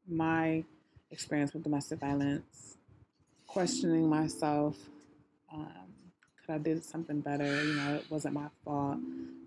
[0.07, 0.63] my
[1.11, 2.77] experience with domestic violence,
[3.47, 4.77] questioning myself.
[5.53, 5.67] Um,
[6.45, 7.45] could I did something better?
[7.45, 8.97] You know, it wasn't my fault.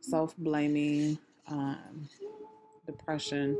[0.00, 2.08] Self blaming, um,
[2.86, 3.56] depression,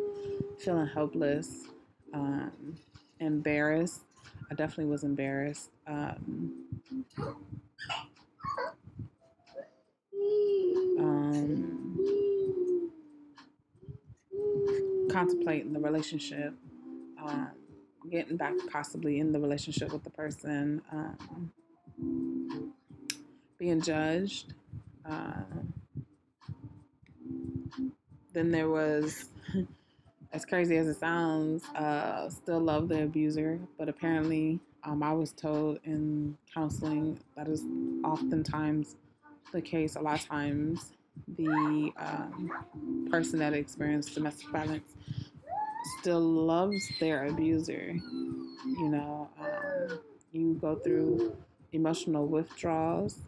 [0.58, 1.64] feeling helpless,
[2.12, 2.76] um,
[3.18, 4.02] embarrassed.
[4.50, 5.70] I definitely was embarrassed.
[5.86, 6.52] Um,
[10.98, 11.84] um,
[15.10, 16.54] contemplating the relationship,
[17.22, 17.50] um,
[18.10, 22.32] getting back possibly in the relationship with the person, um,
[23.58, 24.52] being judged.
[25.08, 25.42] Uh,
[28.32, 29.26] then there was,
[30.34, 35.30] as crazy as it sounds, uh, still love the abuser, but apparently um, I was
[35.30, 37.62] told in counseling that is
[38.02, 38.96] oftentimes
[39.52, 39.94] the case.
[39.94, 40.92] A lot of times,
[41.38, 44.92] the um, person that experienced domestic violence
[46.00, 47.94] still loves their abuser.
[48.66, 50.00] You know, um,
[50.32, 51.36] you go through
[51.72, 53.20] emotional withdrawals.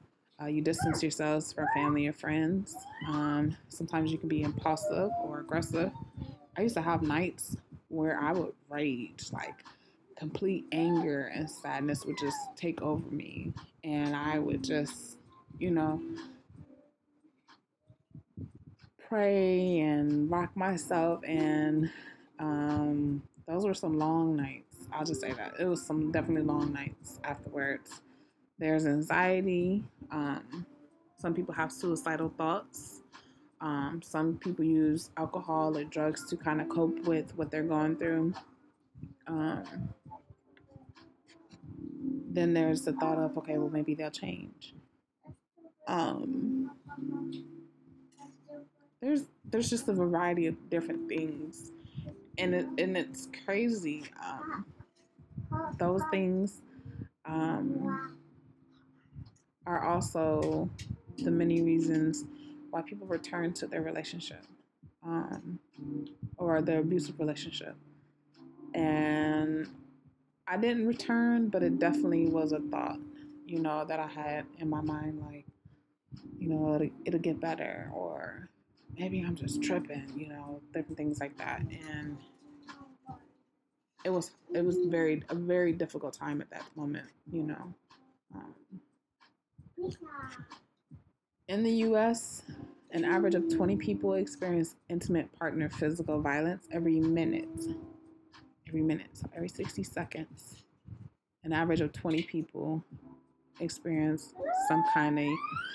[0.42, 2.74] Uh, you distance yourselves from family or friends.
[3.08, 5.92] Um, sometimes you can be impulsive or aggressive.
[6.56, 7.56] I used to have nights
[7.88, 9.64] where I would rage, like
[10.16, 13.52] complete anger and sadness would just take over me.
[13.84, 15.18] And I would just,
[15.58, 16.00] you know,
[19.08, 21.20] pray and rock myself.
[21.24, 21.90] And
[22.38, 24.88] um, those were some long nights.
[24.92, 25.54] I'll just say that.
[25.60, 28.00] It was some definitely long nights afterwards.
[28.58, 29.84] There's anxiety.
[30.10, 30.64] Um,
[31.18, 33.02] some people have suicidal thoughts.
[33.60, 37.96] Um, some people use alcohol or drugs to kind of cope with what they're going
[37.96, 38.34] through.
[39.26, 39.64] Um,
[42.28, 44.74] then there's the thought of, okay, well, maybe they'll change.
[45.88, 46.70] Um,
[49.00, 51.70] there's there's just a variety of different things,
[52.38, 54.04] and it, and it's crazy.
[54.22, 54.66] Um,
[55.78, 56.60] those things
[57.24, 58.16] um,
[59.66, 60.68] are also
[61.18, 62.24] the many reasons
[62.76, 64.44] why people return to their relationship
[65.02, 65.58] um,
[66.36, 67.74] or their abusive relationship.
[68.74, 69.66] And
[70.46, 72.98] I didn't return, but it definitely was a thought,
[73.46, 75.46] you know, that I had in my mind, like,
[76.38, 78.50] you know, it'll, it'll get better, or
[78.98, 81.60] maybe I'm just tripping, you know, different things like that.
[81.60, 82.18] And
[84.04, 87.74] it was it was very a very difficult time at that moment, you know.
[88.34, 88.54] Um,
[91.48, 92.42] in the U.S.,
[92.90, 97.66] an average of 20 people experience intimate partner physical violence every minute.
[98.68, 100.64] Every minute, so every 60 seconds,
[101.44, 102.84] an average of 20 people
[103.60, 104.34] experience
[104.68, 105.26] some kind of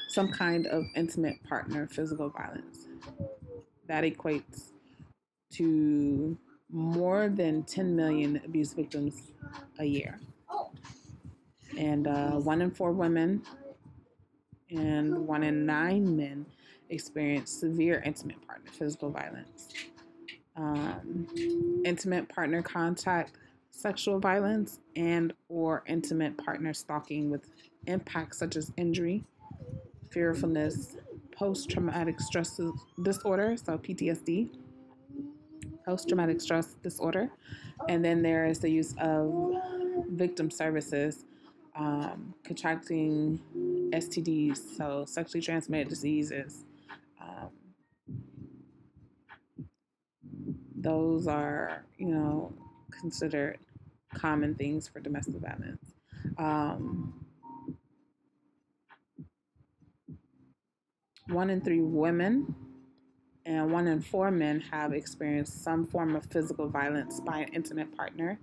[0.09, 2.87] some kind of intimate partner physical violence.
[3.87, 4.71] That equates
[5.53, 6.37] to
[6.69, 9.31] more than 10 million abuse victims
[9.79, 10.19] a year.
[11.77, 13.43] And uh, one in four women
[14.71, 16.45] and one in nine men
[16.89, 19.69] experience severe intimate partner physical violence.
[20.55, 21.27] Um,
[21.85, 23.37] intimate partner contact
[23.71, 27.49] sexual violence and or intimate partner stalking with
[27.87, 29.23] impacts such as injury
[30.11, 30.97] fearfulness
[31.31, 32.59] post-traumatic stress
[33.01, 34.49] disorder so ptsd
[35.85, 37.29] post-traumatic stress disorder
[37.89, 39.33] and then there is the use of
[40.09, 41.25] victim services
[41.75, 43.39] um, contracting
[43.93, 46.65] stds so sexually transmitted diseases
[47.21, 47.49] um,
[50.75, 52.53] those are you know
[52.99, 53.57] considered
[54.13, 55.93] common things for domestic violence
[56.37, 57.13] um,
[61.27, 62.53] one in three women
[63.45, 67.95] and one in four men have experienced some form of physical violence by an intimate
[67.95, 68.39] partner.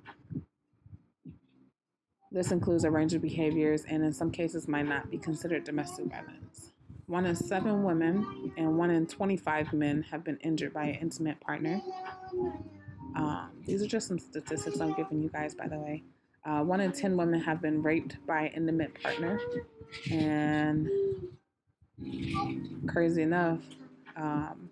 [2.31, 6.07] This includes a range of behaviors and, in some cases, might not be considered domestic
[6.07, 6.72] violence.
[7.07, 11.41] One in seven women and one in 25 men have been injured by an intimate
[11.41, 11.81] partner.
[13.16, 16.03] Um, these are just some statistics I'm giving you guys, by the way.
[16.45, 19.41] Uh, one in 10 women have been raped by an intimate partner.
[20.11, 20.89] And
[22.87, 23.61] crazy enough,
[24.16, 24.68] um,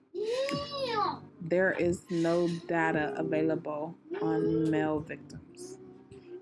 [1.40, 5.75] there is no data available on male victims.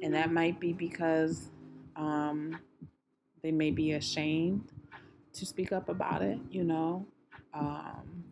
[0.04, 1.48] And that might be because
[1.96, 2.58] um,
[3.42, 4.70] they may be ashamed
[5.32, 7.06] to speak up about it, you know.
[7.54, 8.24] Um,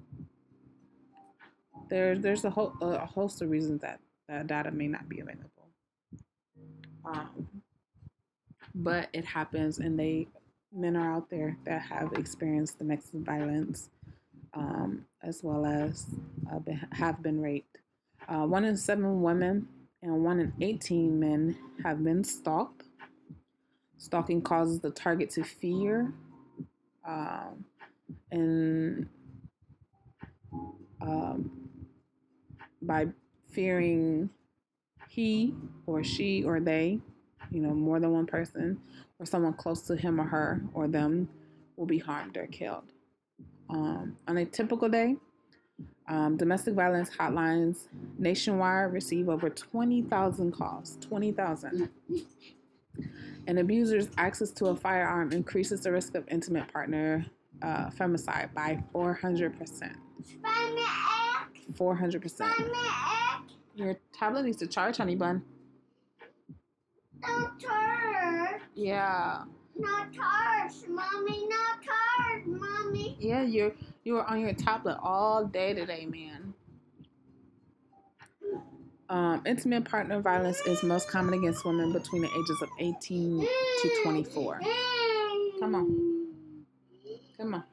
[1.89, 5.69] There, there's a, whole, a host of reasons that that data may not be available.
[7.05, 7.49] Um,
[8.75, 10.29] but it happens, and they
[10.73, 13.91] men are out there that have experienced domestic violence,
[14.55, 16.07] um, as well as
[16.51, 16.61] uh,
[16.93, 17.79] have been raped.
[18.29, 19.69] Uh, one in seven women
[20.03, 22.85] and one in 18 men have been stalked.
[23.99, 26.13] Stalking causes the target to fear
[27.07, 27.65] um,
[28.31, 29.09] and
[31.01, 31.51] um,
[32.81, 33.07] by
[33.51, 34.29] fearing
[35.09, 35.55] he
[35.87, 37.01] or she or they,
[37.51, 38.79] you know, more than one person,
[39.19, 41.29] or someone close to him or her or them
[41.77, 42.93] will be harmed or killed.
[43.69, 45.17] Um, on a typical day,
[46.09, 50.99] um, domestic violence hotlines nationwide receive over 20,000 calls.
[51.01, 51.89] 20,000.
[53.47, 57.25] An abuser's access to a firearm increases the risk of intimate partner
[57.63, 59.95] uh, femicide by 400%.
[61.73, 62.51] 400%.
[63.75, 65.43] Your tablet needs to charge, honey bun.
[67.23, 68.61] Not charge.
[68.75, 69.45] Yeah.
[69.77, 71.49] Not charge, mommy.
[71.49, 73.17] Not charge, mommy.
[73.19, 73.73] Yeah, you're
[74.05, 76.55] you were on your tablet all day today, man.
[79.09, 83.41] Um, intimate partner violence is most common against women between the ages of 18
[83.83, 84.61] to 24.
[85.61, 86.35] Come on.
[87.37, 87.65] Come on.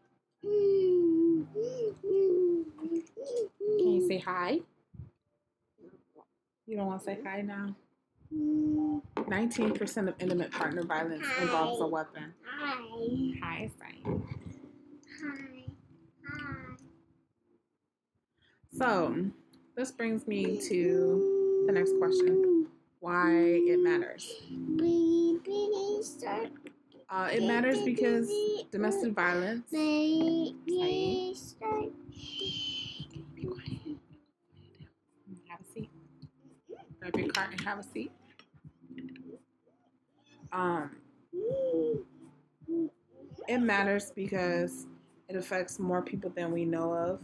[3.77, 4.59] Can you say hi?
[6.67, 7.75] You don't want to say hi now?
[8.32, 12.34] 19% of intimate partner violence involves a weapon.
[12.45, 12.75] Hi.
[13.41, 13.71] Hi.
[13.82, 14.01] Hi.
[15.23, 15.59] Hi.
[18.78, 19.26] So,
[19.76, 22.67] this brings me to the next question
[22.99, 24.32] why it matters.
[27.09, 28.30] Uh, it matters because
[28.72, 29.65] domestic violence.
[29.72, 29.82] Have
[35.61, 35.89] a seat.
[36.99, 38.11] Grab your cart and have a seat.
[40.51, 40.91] Um,
[43.47, 44.88] it matters because
[45.28, 47.20] it affects more people than we know of.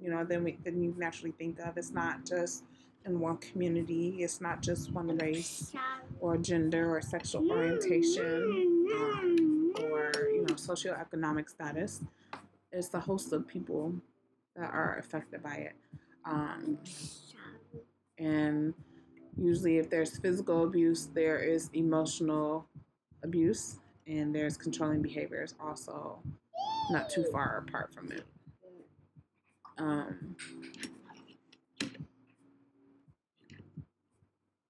[0.00, 1.76] You know, than we than you naturally think of.
[1.76, 2.64] It's not just
[3.06, 4.16] in one community.
[4.18, 5.72] It's not just one race
[6.20, 12.02] or gender or sexual orientation um, or you know socioeconomic status.
[12.72, 13.94] It's the host of people
[14.56, 15.74] that are affected by it.
[16.24, 16.78] Um,
[18.18, 18.74] and
[19.36, 22.66] usually, if there's physical abuse, there is emotional
[23.22, 26.18] abuse, and there's controlling behaviors also
[26.90, 28.24] not too far apart from it.
[29.78, 30.36] Um,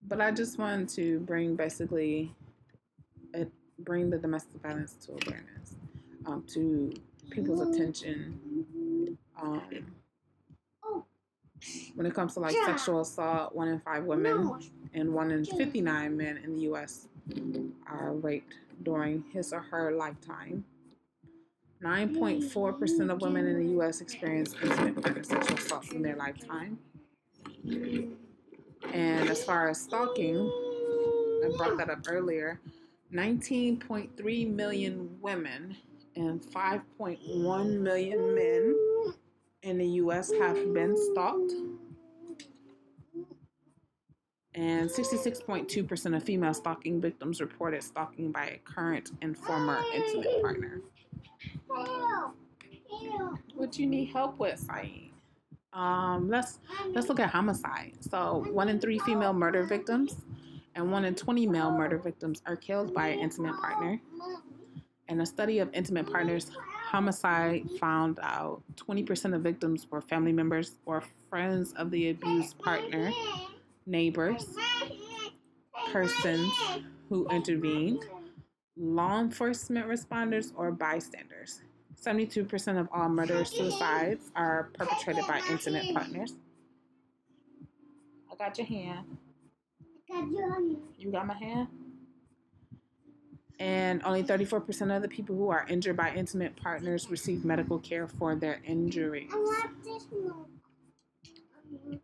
[0.07, 2.35] but I just wanted to bring basically
[3.35, 5.77] it, bring the domestic violence to awareness,
[6.27, 6.93] um, to
[7.31, 9.17] people's attention.
[9.41, 9.63] Um,
[11.95, 14.53] when it comes to like sexual assault, one in five women
[14.95, 17.09] and one in 59 men in the U.S.
[17.87, 20.65] are raped during his or her lifetime.
[21.87, 24.01] 9.4% of women in the U.S.
[24.01, 26.79] experience intimate sexual assault in their lifetime.
[28.93, 30.37] And as far as stalking,
[31.45, 32.61] I brought that up earlier
[33.15, 35.77] 19.3 million women
[36.17, 38.75] and 5.1 million men
[39.63, 41.53] in the US have been stalked.
[44.57, 50.81] And 66.2% of female stalking victims reported stalking by a current and former intimate partner.
[53.67, 55.11] What you need help with, Saeed?
[55.73, 56.61] Um, let's
[56.95, 57.95] let's look at homicide.
[57.99, 60.15] So one in three female murder victims
[60.77, 64.01] and one in 20 male murder victims are killed by an intimate partner.
[65.09, 66.53] And a study of intimate partners
[66.85, 73.11] homicide found out 20% of victims were family members or friends of the abused partner,
[73.85, 74.47] neighbors,
[75.91, 76.53] persons
[77.09, 78.05] who intervened,
[78.77, 81.63] law enforcement responders, or bystanders.
[82.01, 86.35] 72% of all murder suicides are perpetrated by intimate partners.
[88.31, 89.17] I got your hand.
[89.81, 90.77] I got your hand.
[90.99, 91.69] You got my hand?
[93.59, 98.07] And only 34% of the people who are injured by intimate partners receive medical care
[98.07, 99.33] for their injuries.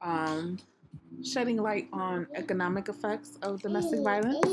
[0.01, 0.59] Um,
[1.23, 4.47] shedding light on economic effects of domestic violence.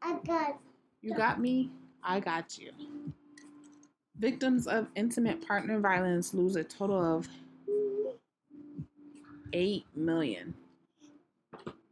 [0.00, 0.58] I got.
[1.02, 1.70] You got me,
[2.02, 2.72] I got you.
[4.18, 7.28] Victims of intimate partner violence lose a total of
[9.52, 10.54] 8 million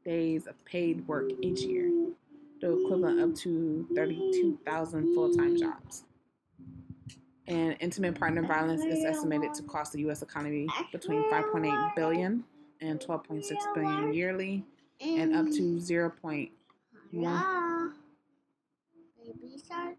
[0.05, 1.91] days of paid work each year,
[2.63, 6.05] the equivalent of to 32,000 full time jobs.
[7.47, 10.23] And intimate partner violence is estimated to cost the U.S.
[10.23, 12.43] economy between 5.8 billion
[12.81, 13.45] and 12.6
[13.75, 14.65] billion yearly,
[15.01, 16.51] and up to 0.1.
[19.23, 19.97] Baby shark.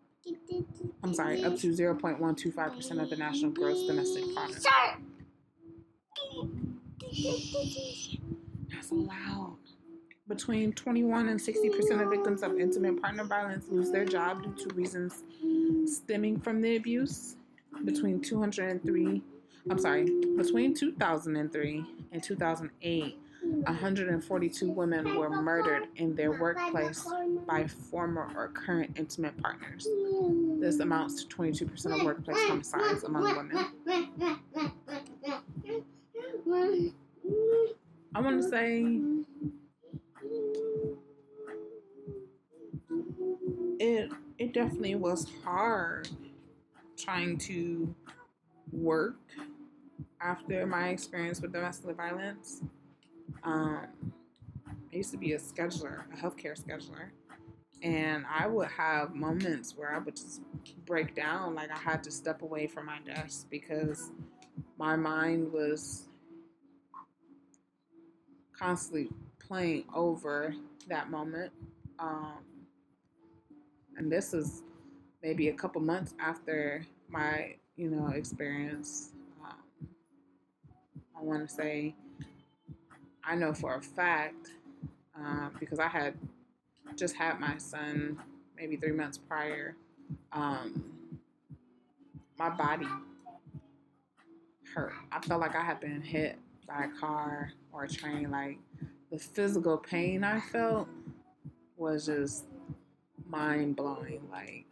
[1.04, 4.64] I'm sorry, up to 0.125 percent of the national gross domestic product.
[4.64, 5.00] Shark.
[8.72, 9.58] That's loud.
[10.28, 14.68] Between 21 and 60 percent of victims of intimate partner violence lose their job due
[14.68, 15.24] to reasons
[15.86, 17.36] stemming from the abuse.
[17.84, 19.22] Between 203,
[19.70, 20.06] I'm sorry,
[20.38, 27.06] between 2003 and 2008, 142 women were murdered in their workplace
[27.48, 29.88] by former or current intimate partners.
[30.60, 33.66] This amounts to 22% of workplace homicides among women.
[38.16, 38.86] I want to say
[43.80, 46.10] it it definitely was hard
[46.98, 47.94] trying to
[48.72, 49.16] work
[50.22, 52.62] after my experience with domestic violence.
[53.44, 53.88] Um,
[54.68, 57.10] I used to be a scheduler, a healthcare scheduler,
[57.84, 60.42] and I would have moments where I would just
[60.86, 64.12] break down, like I had to step away from my desk because
[64.78, 66.08] my mind was
[68.58, 69.10] constantly
[69.40, 70.54] playing over
[70.88, 71.52] that moment.
[72.00, 72.38] Um,
[73.98, 74.64] and this is
[75.22, 79.12] maybe a couple months after my, you know, experience.
[79.44, 79.88] Um,
[81.18, 81.96] I want to say,
[83.28, 84.52] I know for a fact
[85.16, 86.16] um, because I had
[86.96, 88.20] just had my son
[88.56, 89.76] maybe three months prior.
[90.32, 90.84] Um,
[92.38, 92.88] my body
[94.74, 94.94] hurt.
[95.12, 98.30] I felt like I had been hit by a car or a train.
[98.30, 98.60] Like
[99.12, 100.88] the physical pain I felt
[101.78, 102.46] was just
[103.28, 104.22] mind blowing.
[104.32, 104.66] Like,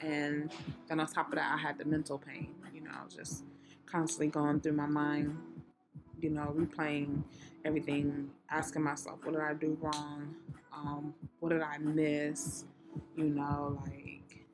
[0.00, 0.50] and
[0.88, 2.54] then on top of that, I had the mental pain.
[2.72, 3.44] You know, I was just
[3.86, 5.36] constantly going through my mind.
[6.20, 7.22] You know, replaying
[7.64, 10.34] everything, asking myself, what did I do wrong?
[10.72, 12.64] Um, what did I miss?
[13.16, 14.46] You know, like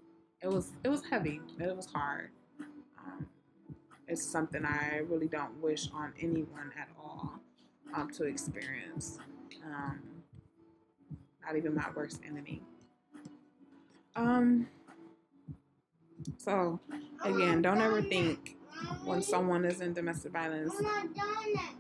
[0.43, 1.41] it was it was heavy.
[1.59, 2.31] It was hard.
[2.99, 3.27] Um,
[4.09, 7.41] it's something I really don't wish on anyone at all
[7.95, 9.19] um, to experience.
[9.65, 10.01] Um,
[11.45, 12.63] not even my worst enemy.
[14.15, 14.69] Um.
[16.39, 16.81] So
[17.25, 18.56] again, don't ever think
[19.05, 21.75] when someone is in domestic violence, I want a donut,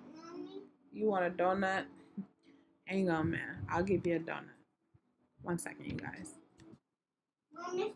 [0.93, 1.85] you want a donut.
[2.85, 3.67] Hang on, man.
[3.69, 4.57] I'll give you a donut.
[5.43, 6.35] One second, you guys.
[7.53, 7.95] Mommy.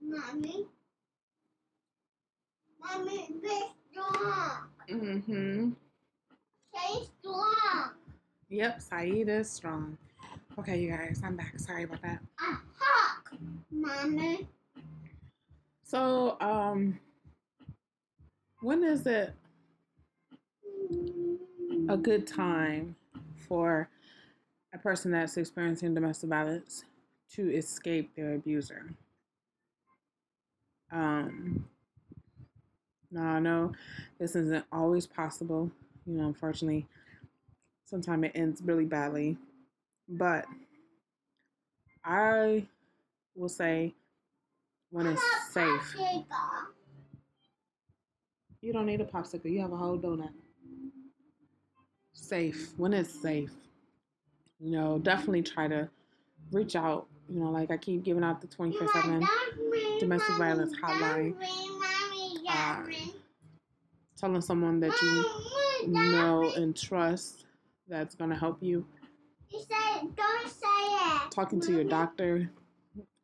[0.00, 0.66] Mommy.
[2.82, 4.68] Mommy, be strong.
[4.90, 5.70] Mm-hmm.
[6.74, 7.90] Stay strong.
[8.48, 9.96] Yep, Saeed is strong.
[10.58, 11.58] Okay, you guys, I'm back.
[11.58, 12.20] Sorry about that.
[12.40, 13.32] A hawk.
[13.70, 14.48] Mommy.
[15.84, 16.98] So, um,
[18.62, 19.34] when is it
[21.88, 22.94] a good time
[23.48, 23.88] for
[24.72, 26.84] a person that's experiencing domestic violence
[27.32, 28.94] to escape their abuser?
[30.92, 31.68] Um,
[33.10, 33.72] now I know
[34.18, 35.70] this isn't always possible.
[36.06, 36.86] You know, unfortunately,
[37.84, 39.36] sometimes it ends really badly.
[40.08, 40.46] But
[42.04, 42.66] I
[43.34, 43.94] will say
[44.90, 45.96] when it's safe.
[48.62, 49.50] You don't need a popsicle.
[49.50, 50.30] You have a whole donut.
[52.12, 52.72] Safe.
[52.76, 53.50] When it's safe.
[54.60, 55.88] You know, definitely try to
[56.52, 57.08] reach out.
[57.28, 59.26] You know, like I keep giving out the 24 7
[59.98, 61.34] domestic violence hotline.
[62.48, 62.82] Uh,
[64.16, 67.46] telling someone that you know and trust
[67.88, 68.86] that's going to help you.
[69.50, 70.16] You say it.
[70.16, 71.30] Don't say it.
[71.32, 72.48] Talking to your doctor.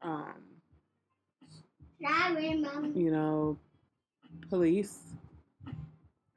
[0.03, 0.43] Um,
[2.95, 3.59] you know,
[4.49, 4.99] police,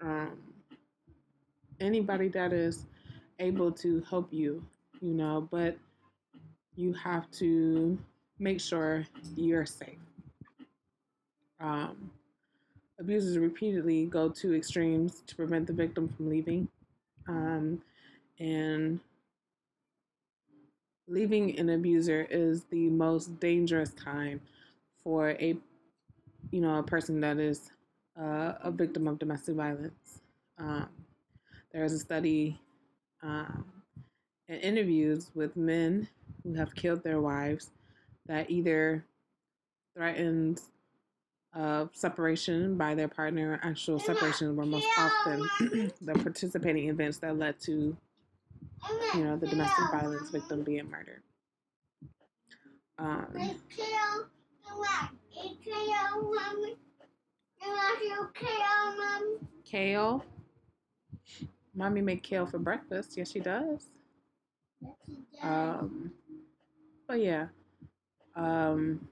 [0.02, 0.38] um,
[1.80, 2.86] anybody that is
[3.40, 4.64] able to help you,
[5.02, 5.78] you know, but
[6.76, 7.98] you have to
[8.40, 9.98] make sure you're safe.
[11.60, 12.12] Um,
[13.00, 16.68] abusers repeatedly go to extremes to prevent the victim from leaving.
[17.28, 17.82] Um,
[18.40, 19.00] and
[21.08, 24.42] leaving an abuser is the most dangerous time
[25.04, 25.56] for a
[26.52, 27.72] you know a person that is
[28.22, 30.22] uh, a victim of domestic violence.
[30.58, 30.90] Um,
[31.72, 32.60] there is a study
[33.24, 33.66] um,
[34.48, 36.08] and interviews with men
[36.44, 37.72] who have killed their wives
[38.28, 39.04] that either
[39.96, 40.62] threatened
[41.54, 45.42] uh, separation by their partner, or actual separation were most often
[46.02, 47.96] the participating events that led to
[49.14, 51.22] you know the domestic violence victim being murdered.
[52.98, 53.60] Um,
[57.62, 59.38] kale, mommy.
[59.42, 60.26] You kale,
[61.76, 62.02] mommy?
[62.02, 63.18] Make kale for breakfast.
[63.18, 63.88] Yes, she does.
[64.82, 65.44] Yes, he does.
[65.44, 66.12] Um,
[67.08, 67.48] but yeah,
[68.36, 69.08] um,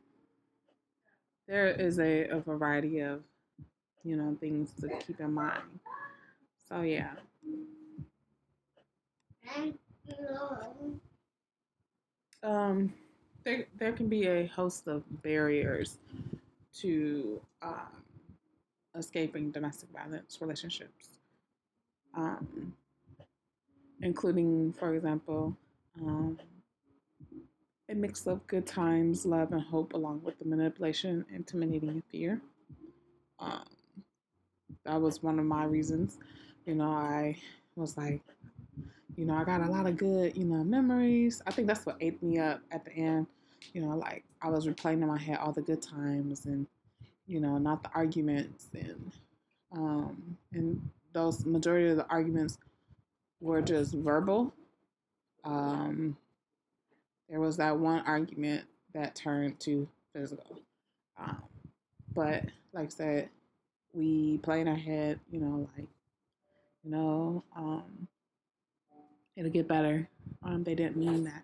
[1.48, 3.24] there is a, a variety of,
[4.04, 5.64] you know, things to keep in mind.
[6.68, 7.12] So yeah,
[12.44, 12.94] um,
[13.44, 15.98] there there can be a host of barriers
[16.76, 17.74] to um,
[19.00, 21.10] escaping domestic violence relationships,
[22.16, 22.74] um,
[24.02, 25.56] including, for example,
[26.02, 26.38] um,
[27.90, 32.40] a mix of good times, love, and hope, along with the manipulation, intimidating, and fear.
[33.40, 33.64] Um,
[34.86, 36.20] that was one of my reasons.
[36.66, 37.38] You know, I
[37.76, 38.22] was like,
[39.16, 41.42] you know, I got a lot of good, you know, memories.
[41.48, 43.28] I think that's what ate me up at the end.
[43.74, 46.68] You know, like I was replaying in my head all the good times and,
[47.30, 49.12] you know, not the arguments and
[49.72, 50.82] um and
[51.14, 52.58] those majority of the arguments
[53.40, 54.54] were just verbal.
[55.46, 56.18] Um
[57.30, 60.60] there was that one argument that turned to physical.
[61.18, 61.44] Um,
[62.16, 63.30] but like I said,
[63.94, 65.88] we play in our head, you know, like,
[66.84, 68.08] you know, um,
[69.36, 70.08] it'll get better.
[70.44, 71.44] Um, they didn't mean that.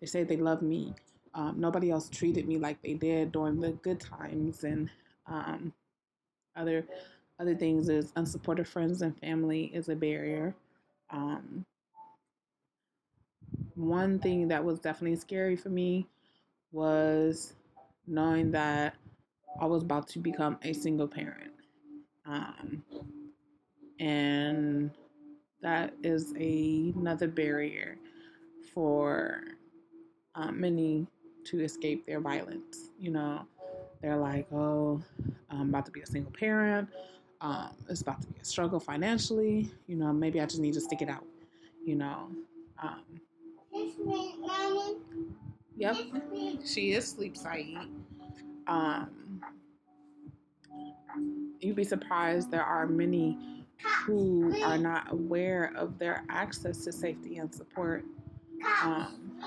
[0.00, 0.94] They say they love me.
[1.34, 4.88] Um, nobody else treated me like they did during the good times, and
[5.28, 5.72] um,
[6.56, 6.86] other
[7.38, 10.54] other things is unsupported friends and family is a barrier.
[11.10, 11.64] Um,
[13.74, 16.06] one thing that was definitely scary for me
[16.72, 17.54] was
[18.06, 18.94] knowing that
[19.60, 21.52] I was about to become a single parent.
[22.24, 22.82] Um,
[24.00, 24.90] and
[25.62, 27.98] that is a, another barrier
[28.72, 29.42] for
[30.34, 31.06] um, many
[31.44, 32.90] to escape their violence.
[32.98, 33.46] You know,
[34.00, 35.02] they're like, oh,
[35.50, 36.88] I'm about to be a single parent.
[37.40, 39.70] Um, it's about to be a struggle financially.
[39.86, 41.24] You know, maybe I just need to stick it out.
[41.84, 42.30] You know,
[42.82, 43.02] um,
[45.76, 45.96] yep.
[46.64, 47.78] She is sleep Saeed.
[48.66, 49.40] Um,
[51.60, 53.64] you'd be surprised there are many
[54.04, 58.04] who are not aware of their access to safety and support.
[58.82, 59.40] Um,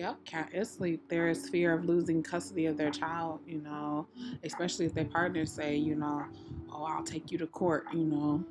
[0.00, 0.18] yep,
[0.52, 1.08] is sleep.
[1.08, 3.40] There is fear of losing custody of their child.
[3.46, 4.08] You know,
[4.44, 6.24] especially if their partners say, you know,
[6.72, 7.84] oh, I'll take you to court.
[7.92, 8.44] You know,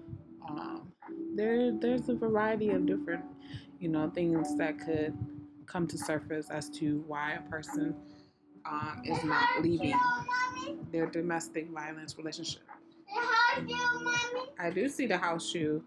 [0.47, 0.91] um,
[1.35, 3.23] there there's a variety of different,
[3.79, 5.17] you know, things that could
[5.65, 7.95] come to surface as to why a person
[8.65, 9.95] um, is not leaving
[10.91, 12.61] their domestic violence relationship.
[14.59, 15.83] I do see the house shoe.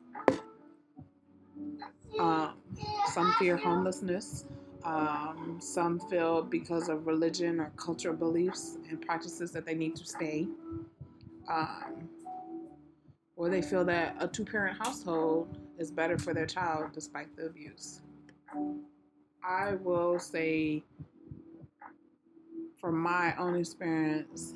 [2.19, 2.55] Um,
[3.07, 4.45] some fear homelessness.
[4.85, 10.05] Um, some feel because of religion or cultural beliefs and practices that they need to
[10.05, 10.49] stay.
[11.49, 12.09] Um,
[13.37, 17.47] or they feel that a two parent household is better for their child despite the
[17.47, 18.01] abuse.
[19.45, 20.85] I will say,
[22.81, 24.55] from my own experience,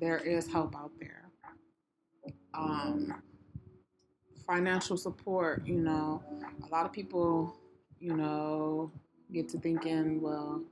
[0.00, 1.30] there is help out there.
[2.52, 3.22] Um,
[4.46, 6.22] financial support, you know,
[6.62, 7.56] a lot of people,
[8.00, 8.92] you know,
[9.34, 10.62] get to thinking, well,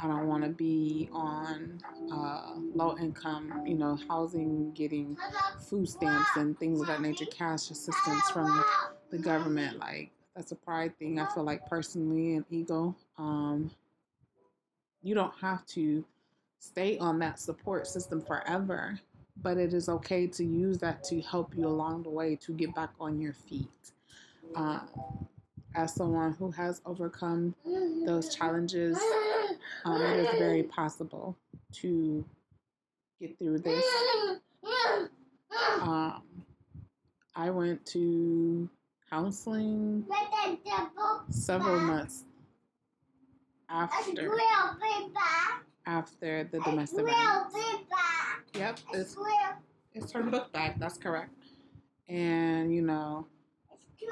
[0.00, 1.80] I don't want to be on
[2.12, 5.16] uh, low income, you know, housing, getting
[5.68, 8.64] food stamps and things of that nature, cash assistance from
[9.10, 9.78] the government.
[9.78, 12.96] Like, that's a pride thing, I feel like, personally, and ego.
[13.18, 13.70] Um,
[15.02, 16.04] you don't have to
[16.60, 19.00] stay on that support system forever,
[19.42, 22.74] but it is okay to use that to help you along the way to get
[22.74, 23.92] back on your feet.
[24.54, 24.88] Um,
[25.74, 27.54] as someone who has overcome
[28.06, 28.98] those challenges,
[29.84, 31.36] um, it is very possible
[31.72, 32.24] to
[33.20, 33.84] get through this.
[35.80, 36.22] Um,
[37.34, 38.68] I went to
[39.10, 40.04] counseling
[41.30, 42.24] several months
[43.70, 44.36] after
[45.86, 47.54] after the domestic violence.
[48.54, 49.16] Yep, it's
[49.94, 50.78] it's her book bag.
[50.78, 51.32] That's correct.
[52.08, 53.26] And you know,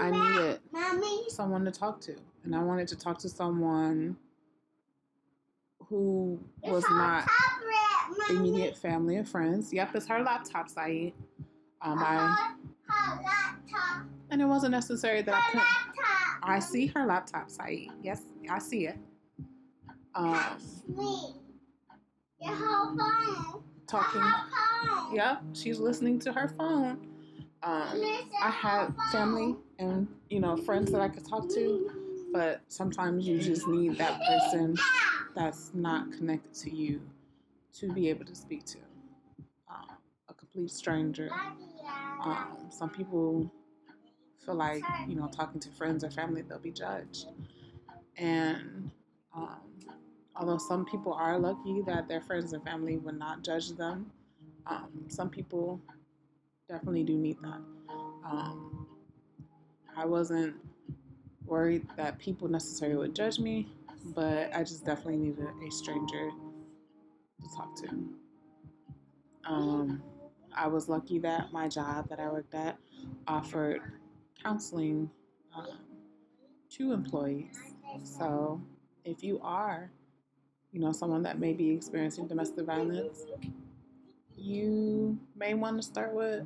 [0.00, 1.28] I needed Mommy.
[1.28, 4.16] someone to talk to, and I wanted to talk to someone
[5.88, 7.26] who was not
[8.30, 9.72] immediate family and friends.
[9.72, 11.14] Yep, it's her laptop site.
[11.82, 12.54] Um, I
[14.30, 15.66] and it wasn't necessary that I couldn't.
[16.42, 17.88] I see her laptop site.
[18.02, 18.98] Yes, I see it.
[20.14, 20.56] Um,
[22.40, 23.62] Your whole phone.
[23.86, 24.22] talking.
[25.14, 27.06] Yep, she's listening to her phone.
[27.62, 28.02] Um,
[28.42, 31.90] I had family and you know friends that I could talk to,
[32.32, 34.76] but sometimes you just need that person
[35.34, 37.00] that's not connected to you
[37.78, 38.78] to be able to speak to
[39.70, 39.96] um,
[40.28, 41.30] a complete stranger.
[42.22, 43.50] Um, some people
[44.44, 47.26] feel like, you know, talking to friends or family, they'll be judged.
[48.16, 48.90] And
[49.34, 49.60] um,
[50.34, 54.10] although some people are lucky that their friends and family would not judge them,
[54.66, 55.80] um, some people
[56.68, 57.60] definitely do need that.
[58.24, 58.75] Um,
[59.96, 60.54] I wasn't
[61.44, 63.68] worried that people necessarily would judge me,
[64.14, 66.30] but I just definitely needed a stranger
[67.40, 67.88] to talk to.
[69.48, 70.02] Um,
[70.54, 72.78] I was lucky that my job that I worked at
[73.26, 73.80] offered
[74.42, 75.10] counseling
[75.54, 75.78] um,
[76.70, 77.56] to employees.
[78.02, 78.60] So
[79.04, 79.90] if you are,
[80.72, 83.20] you know, someone that may be experiencing domestic violence,
[84.36, 86.44] you may want to start with,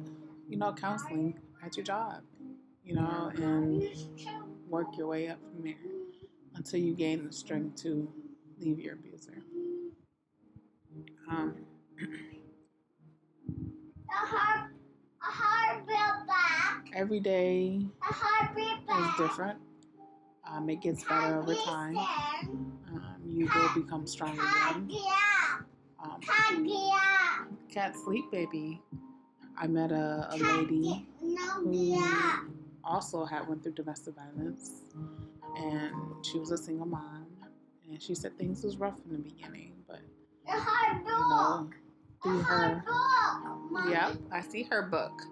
[0.48, 1.34] you know, counseling
[1.64, 2.22] at your job,
[2.90, 3.84] you know, and
[4.68, 5.74] work your way up from there
[6.56, 8.12] until you gain the strength to
[8.58, 9.38] leave your abuser.
[11.30, 11.54] Um,
[14.08, 14.70] A heart,
[15.22, 16.88] a heartbeat back.
[16.92, 17.80] every day
[18.10, 19.58] is different.
[20.50, 21.96] Um, it gets better over time.
[21.96, 24.90] Um, you will become stronger again.
[26.04, 26.20] Um,
[27.70, 28.82] can't sleep, baby.
[29.56, 34.82] I met a, a lady who also had went through domestic violence,
[35.56, 35.92] and
[36.24, 37.26] she was a single mom.
[37.90, 40.00] And she said things was rough in the beginning, but
[40.46, 41.68] you know,
[42.22, 43.84] through her, book.
[43.90, 45.22] Yep, I see her book.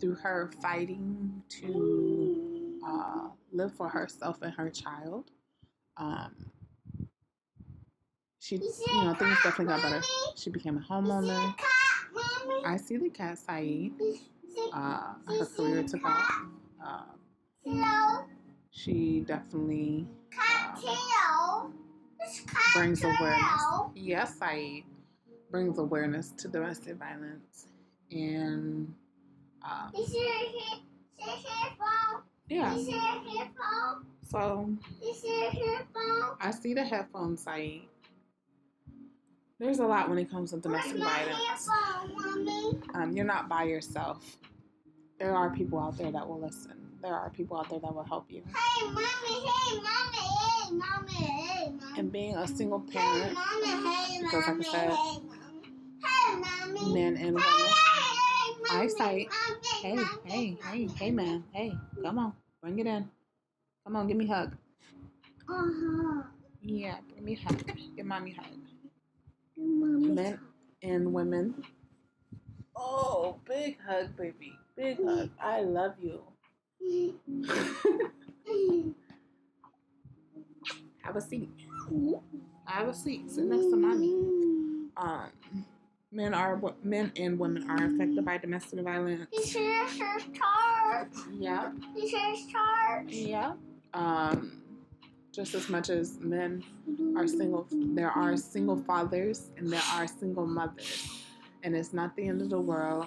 [0.00, 5.30] Through her fighting to uh, live for herself and her child,
[5.96, 6.34] um,
[8.40, 10.00] she, you know, things definitely got better.
[10.36, 11.50] She became a homeowner.
[11.50, 11.68] a cat,
[12.14, 12.64] mommy?
[12.64, 13.92] I see the cat, Saeed.
[14.72, 16.42] Uh, her career took off.
[17.64, 18.26] Tail.
[18.70, 21.72] she definitely um, tail.
[22.20, 23.62] It's cat brings awareness.
[23.94, 24.84] Yes, Saeed
[25.50, 27.66] brings awareness to domestic violence,
[28.10, 28.92] and
[29.62, 30.84] um, You see a he-
[31.24, 31.48] see
[32.48, 32.74] yeah.
[32.74, 34.06] You see headphone?
[34.30, 34.70] So
[35.02, 36.36] You see headphone?
[36.40, 37.82] I see the headphones, Saeed.
[39.58, 41.68] There's a lot when it comes to domestic violence.
[42.94, 44.38] Um, you're not by yourself.
[45.18, 46.74] There are people out there that will listen.
[47.02, 48.42] There are people out there that will help you.
[48.46, 52.00] Hey, mommy, hey, mommy, hey, mommy, hey, mommy.
[52.00, 55.62] And being a single Hey, parent, mommy, hey, because like I mommy, said, hey, mommy.
[56.04, 56.36] Hey,
[56.76, 56.94] mommy.
[56.94, 57.40] men and Hey, women.
[57.40, 59.28] hey, mommy, Eyesight.
[59.82, 59.96] Hey,
[60.26, 61.44] hey, hey, hey, man.
[61.52, 62.32] Hey, come on.
[62.62, 63.08] Bring it in.
[63.86, 64.56] Come on, give me a hug.
[65.48, 66.22] Uh-huh.
[66.62, 67.62] Yeah, give me a hug.
[67.96, 68.52] Give mommy a hug.
[69.56, 70.08] Mommy.
[70.08, 70.40] Men
[70.82, 71.64] and women.
[72.76, 74.52] Oh, big hug, baby.
[74.78, 75.30] Big hug.
[75.42, 76.22] I love you.
[81.02, 81.48] Have a seat.
[82.66, 83.30] Have a seat.
[83.30, 84.14] Sit next to mommy.
[84.96, 85.30] Um,
[86.12, 89.26] men are men and women are affected by domestic violence.
[89.32, 91.08] He says his charge.
[91.32, 93.10] Yeah, He says charge.
[93.12, 93.52] yeah.
[93.94, 94.62] Um,
[95.32, 96.62] just as much as men
[97.16, 101.22] are single, there are single fathers and there are single mothers,
[101.62, 103.06] and it's not the end of the world.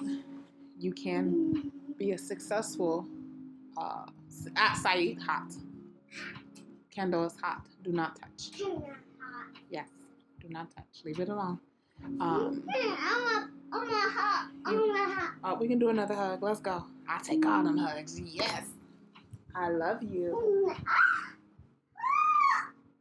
[0.82, 3.06] You can be a successful.
[3.78, 4.06] Uh,
[4.56, 5.54] at Saeed hot.
[6.90, 7.62] Candle is hot.
[7.84, 8.64] Do not touch.
[9.70, 9.90] Yes,
[10.40, 11.06] do not touch.
[11.06, 11.60] Leave it alone.
[12.20, 14.50] Um, I'm a, I'm a hot.
[14.66, 15.34] I'm a hot.
[15.44, 16.42] oh, we can do another hug.
[16.42, 16.84] Let's go.
[17.08, 18.20] I take all them hugs.
[18.20, 18.66] Yes.
[19.54, 20.74] I love you.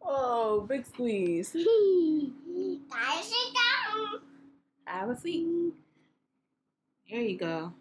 [0.02, 1.52] Oh, big squeeze.
[1.52, 4.20] Guys, sit down.
[4.84, 5.72] Have a seat.
[7.10, 7.72] There you go.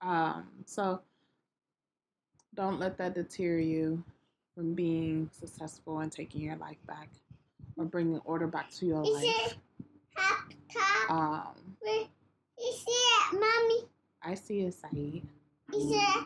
[0.00, 1.00] Um, so
[2.54, 4.02] don't let that deter you
[4.54, 7.08] from being successful and taking your life back
[7.76, 9.56] or bringing order back to your You life.
[10.16, 11.10] top.
[11.10, 13.88] Um, You see it, mommy?
[14.22, 15.26] I see it, Saeed.
[15.72, 16.24] See it?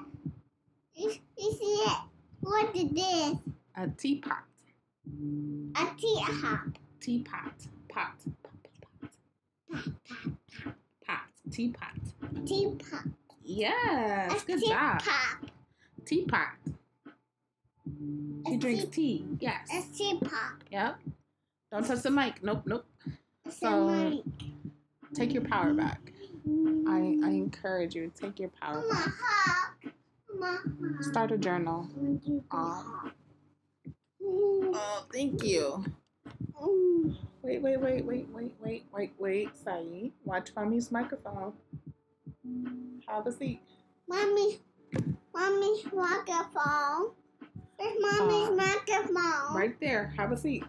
[0.94, 1.98] You, you see it?
[2.40, 3.36] What is this?
[3.76, 4.38] A teapot.
[5.76, 6.78] A teacup.
[7.00, 7.52] Teapot.
[7.92, 8.14] Pot.
[8.52, 8.52] Pot.
[8.52, 9.10] Pot.
[9.72, 9.84] Pot.
[10.64, 10.74] Pot.
[11.50, 11.88] Teapot.
[12.46, 13.04] Teapot.
[13.44, 14.42] Yes.
[14.42, 15.00] A Good job.
[15.00, 15.50] teapot.
[16.04, 16.48] Teapot.
[18.46, 19.24] He A drinks tea-.
[19.40, 19.68] Yes.
[19.72, 20.62] A teapot.
[20.70, 20.98] Yep.
[21.70, 22.42] Don't touch the mic.
[22.42, 22.86] Nope, nope.
[23.44, 24.22] It's So-.
[25.14, 26.00] Take your power back.
[26.88, 29.08] I, I encourage you to take your power back.
[29.20, 29.74] hawk.
[30.32, 31.02] I'm a hawk.
[31.02, 31.88] Start a journal.
[31.96, 33.12] Would you be hawk?
[34.24, 35.84] Oh, thank you.
[36.60, 37.16] Mm.
[37.42, 40.12] Wait, wait, wait, wait, wait, wait, wait, wait, Saeed.
[40.24, 41.52] Watch mommy's microphone.
[43.08, 43.60] Have a seat.
[44.08, 44.58] Mommy,
[45.34, 47.12] mommy's microphone.
[47.78, 49.56] There's mommy's Uh, microphone.
[49.56, 50.12] Right there.
[50.16, 50.64] Have a seat.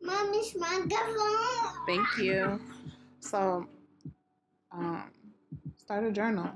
[0.00, 1.86] Mommy's microphone.
[1.86, 2.60] Thank you.
[3.20, 3.66] So,
[4.72, 5.10] um,
[5.76, 6.50] start a journal.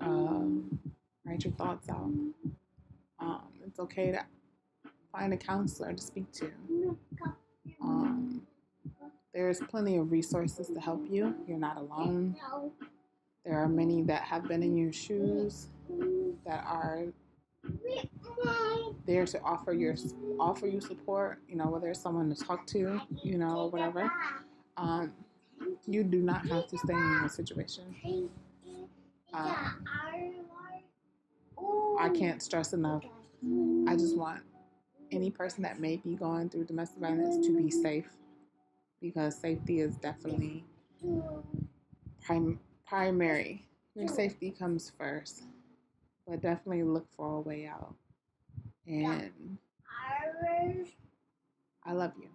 [0.00, 0.78] Um,
[1.24, 2.10] write your thoughts out.
[3.20, 4.24] Um, it's okay to
[5.12, 6.50] find a counselor to speak to.
[7.82, 8.42] Um,
[9.34, 11.34] there's plenty of resources to help you.
[11.46, 12.36] You're not alone.
[13.44, 15.68] There are many that have been in your shoes
[16.46, 17.04] that are
[19.06, 19.94] there to offer your
[20.38, 21.38] offer you support.
[21.48, 24.10] You know, whether it's someone to talk to, you know, whatever.
[24.76, 25.12] Um,
[25.86, 28.30] you do not have to stay in your situation.
[29.34, 29.84] Um,
[31.98, 33.04] I can't stress enough.
[33.88, 34.42] I just want
[35.12, 38.08] any person that may be going through domestic violence to be safe
[39.00, 40.64] because safety is definitely
[42.24, 43.66] prim- primary.
[43.94, 45.42] Your safety comes first,
[46.26, 47.94] but definitely look for a way out.
[48.86, 49.58] And
[51.84, 52.28] I love you.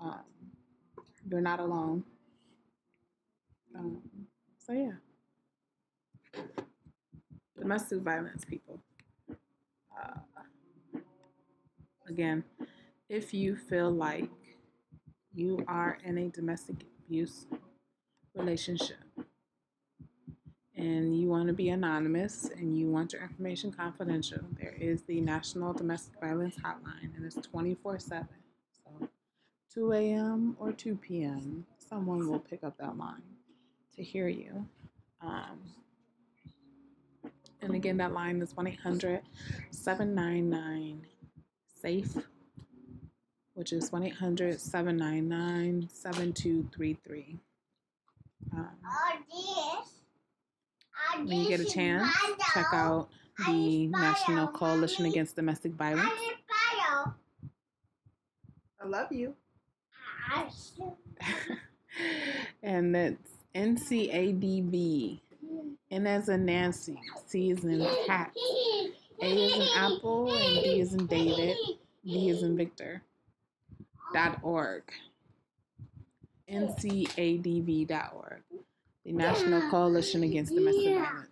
[0.00, 0.20] Um,
[1.28, 2.04] you're not alone.
[3.74, 4.02] Um,
[4.58, 4.92] so yeah,
[7.58, 8.78] domestic violence, people.
[9.98, 10.18] Uh,
[12.08, 12.44] again,
[13.08, 14.30] if you feel like
[15.32, 17.46] you are in a domestic abuse
[18.34, 18.96] relationship
[20.76, 25.20] and you want to be anonymous and you want your information confidential, there is the
[25.20, 28.26] National Domestic Violence Hotline and it's 24 7.
[28.72, 29.08] So
[29.74, 30.56] 2 a.m.
[30.58, 33.22] or 2 p.m., someone will pick up that line
[33.94, 34.66] to hear you.
[35.20, 35.60] Um,
[37.62, 39.22] and again, that line is 1 800
[39.70, 41.06] 799
[41.80, 42.16] SAFE,
[43.54, 47.38] which is 1 800 799 7233.
[48.52, 48.68] Um,
[51.24, 52.08] When you get a chance,
[52.52, 53.08] check out
[53.46, 56.10] the National Coalition Against Domestic Violence.
[58.80, 59.34] I love you.
[62.62, 65.20] and that's NCADV.
[65.90, 68.32] And as a Nancy, C is in cat,
[69.22, 71.56] A is in apple, and D is in David,
[72.04, 73.02] V is in Victor.
[74.14, 74.82] Dot org.
[76.50, 78.42] NCADV.org.
[79.04, 81.28] The National Coalition Against Domestic Violence.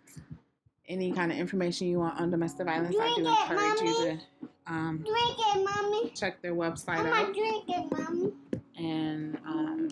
[0.87, 4.19] Any kind of information you want on domestic violence, I do encourage you to
[4.67, 6.09] um, Drink it, mommy.
[6.11, 8.33] check their website I'm out drink it, mommy.
[8.77, 9.87] and um,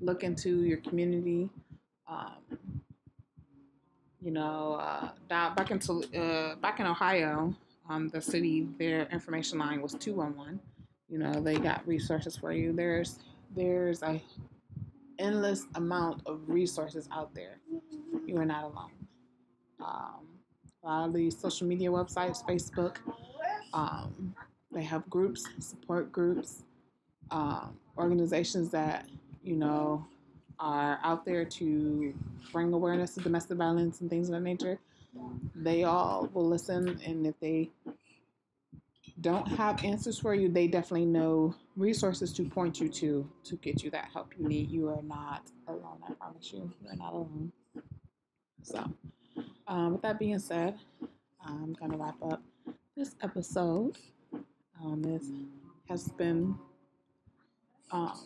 [0.00, 1.50] look into your community.
[2.08, 2.34] Um,
[4.22, 7.54] you know, uh, back into uh, back in Ohio,
[7.88, 10.60] um, the city their information line was two one one.
[11.08, 12.72] You know, they got resources for you.
[12.72, 13.18] There's
[13.56, 14.22] there's a
[15.18, 17.58] endless amount of resources out there.
[18.26, 18.92] You are not alone.
[19.80, 20.26] Um,
[20.82, 22.96] a lot of these social media websites, Facebook,
[23.74, 24.34] um,
[24.72, 26.64] they have groups, support groups,
[27.30, 29.08] um, organizations that
[29.42, 30.06] you know
[30.60, 32.14] are out there to
[32.52, 34.78] bring awareness to domestic violence and things of that nature.
[35.54, 37.70] They all will listen, and if they
[39.20, 43.82] don't have answers for you, they definitely know resources to point you to to get
[43.82, 44.70] you that help you need.
[44.70, 45.98] You are not alone.
[46.08, 47.52] I promise you, you are not alone.
[48.62, 48.92] So,
[49.66, 50.78] um, with that being said,
[51.44, 52.42] I'm gonna wrap up
[52.96, 53.96] this episode.
[54.82, 55.26] Um, this
[55.88, 56.56] has been
[57.90, 58.18] um,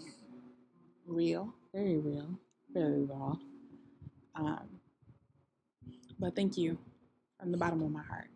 [1.07, 2.39] real, very real,
[2.73, 3.37] very raw.
[4.37, 4.69] Um,
[6.21, 6.79] but thank you
[7.41, 8.29] from the bottom of my heart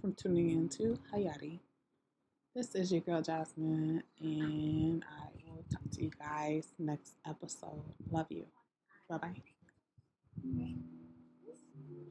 [0.00, 1.60] from tuning in to Hayati.
[2.54, 7.82] This is your girl Jasmin, and I will talk to you guys next episode.
[8.10, 8.46] Love you.
[9.10, 9.42] Bye bye.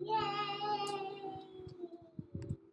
[0.01, 0.55] Yay!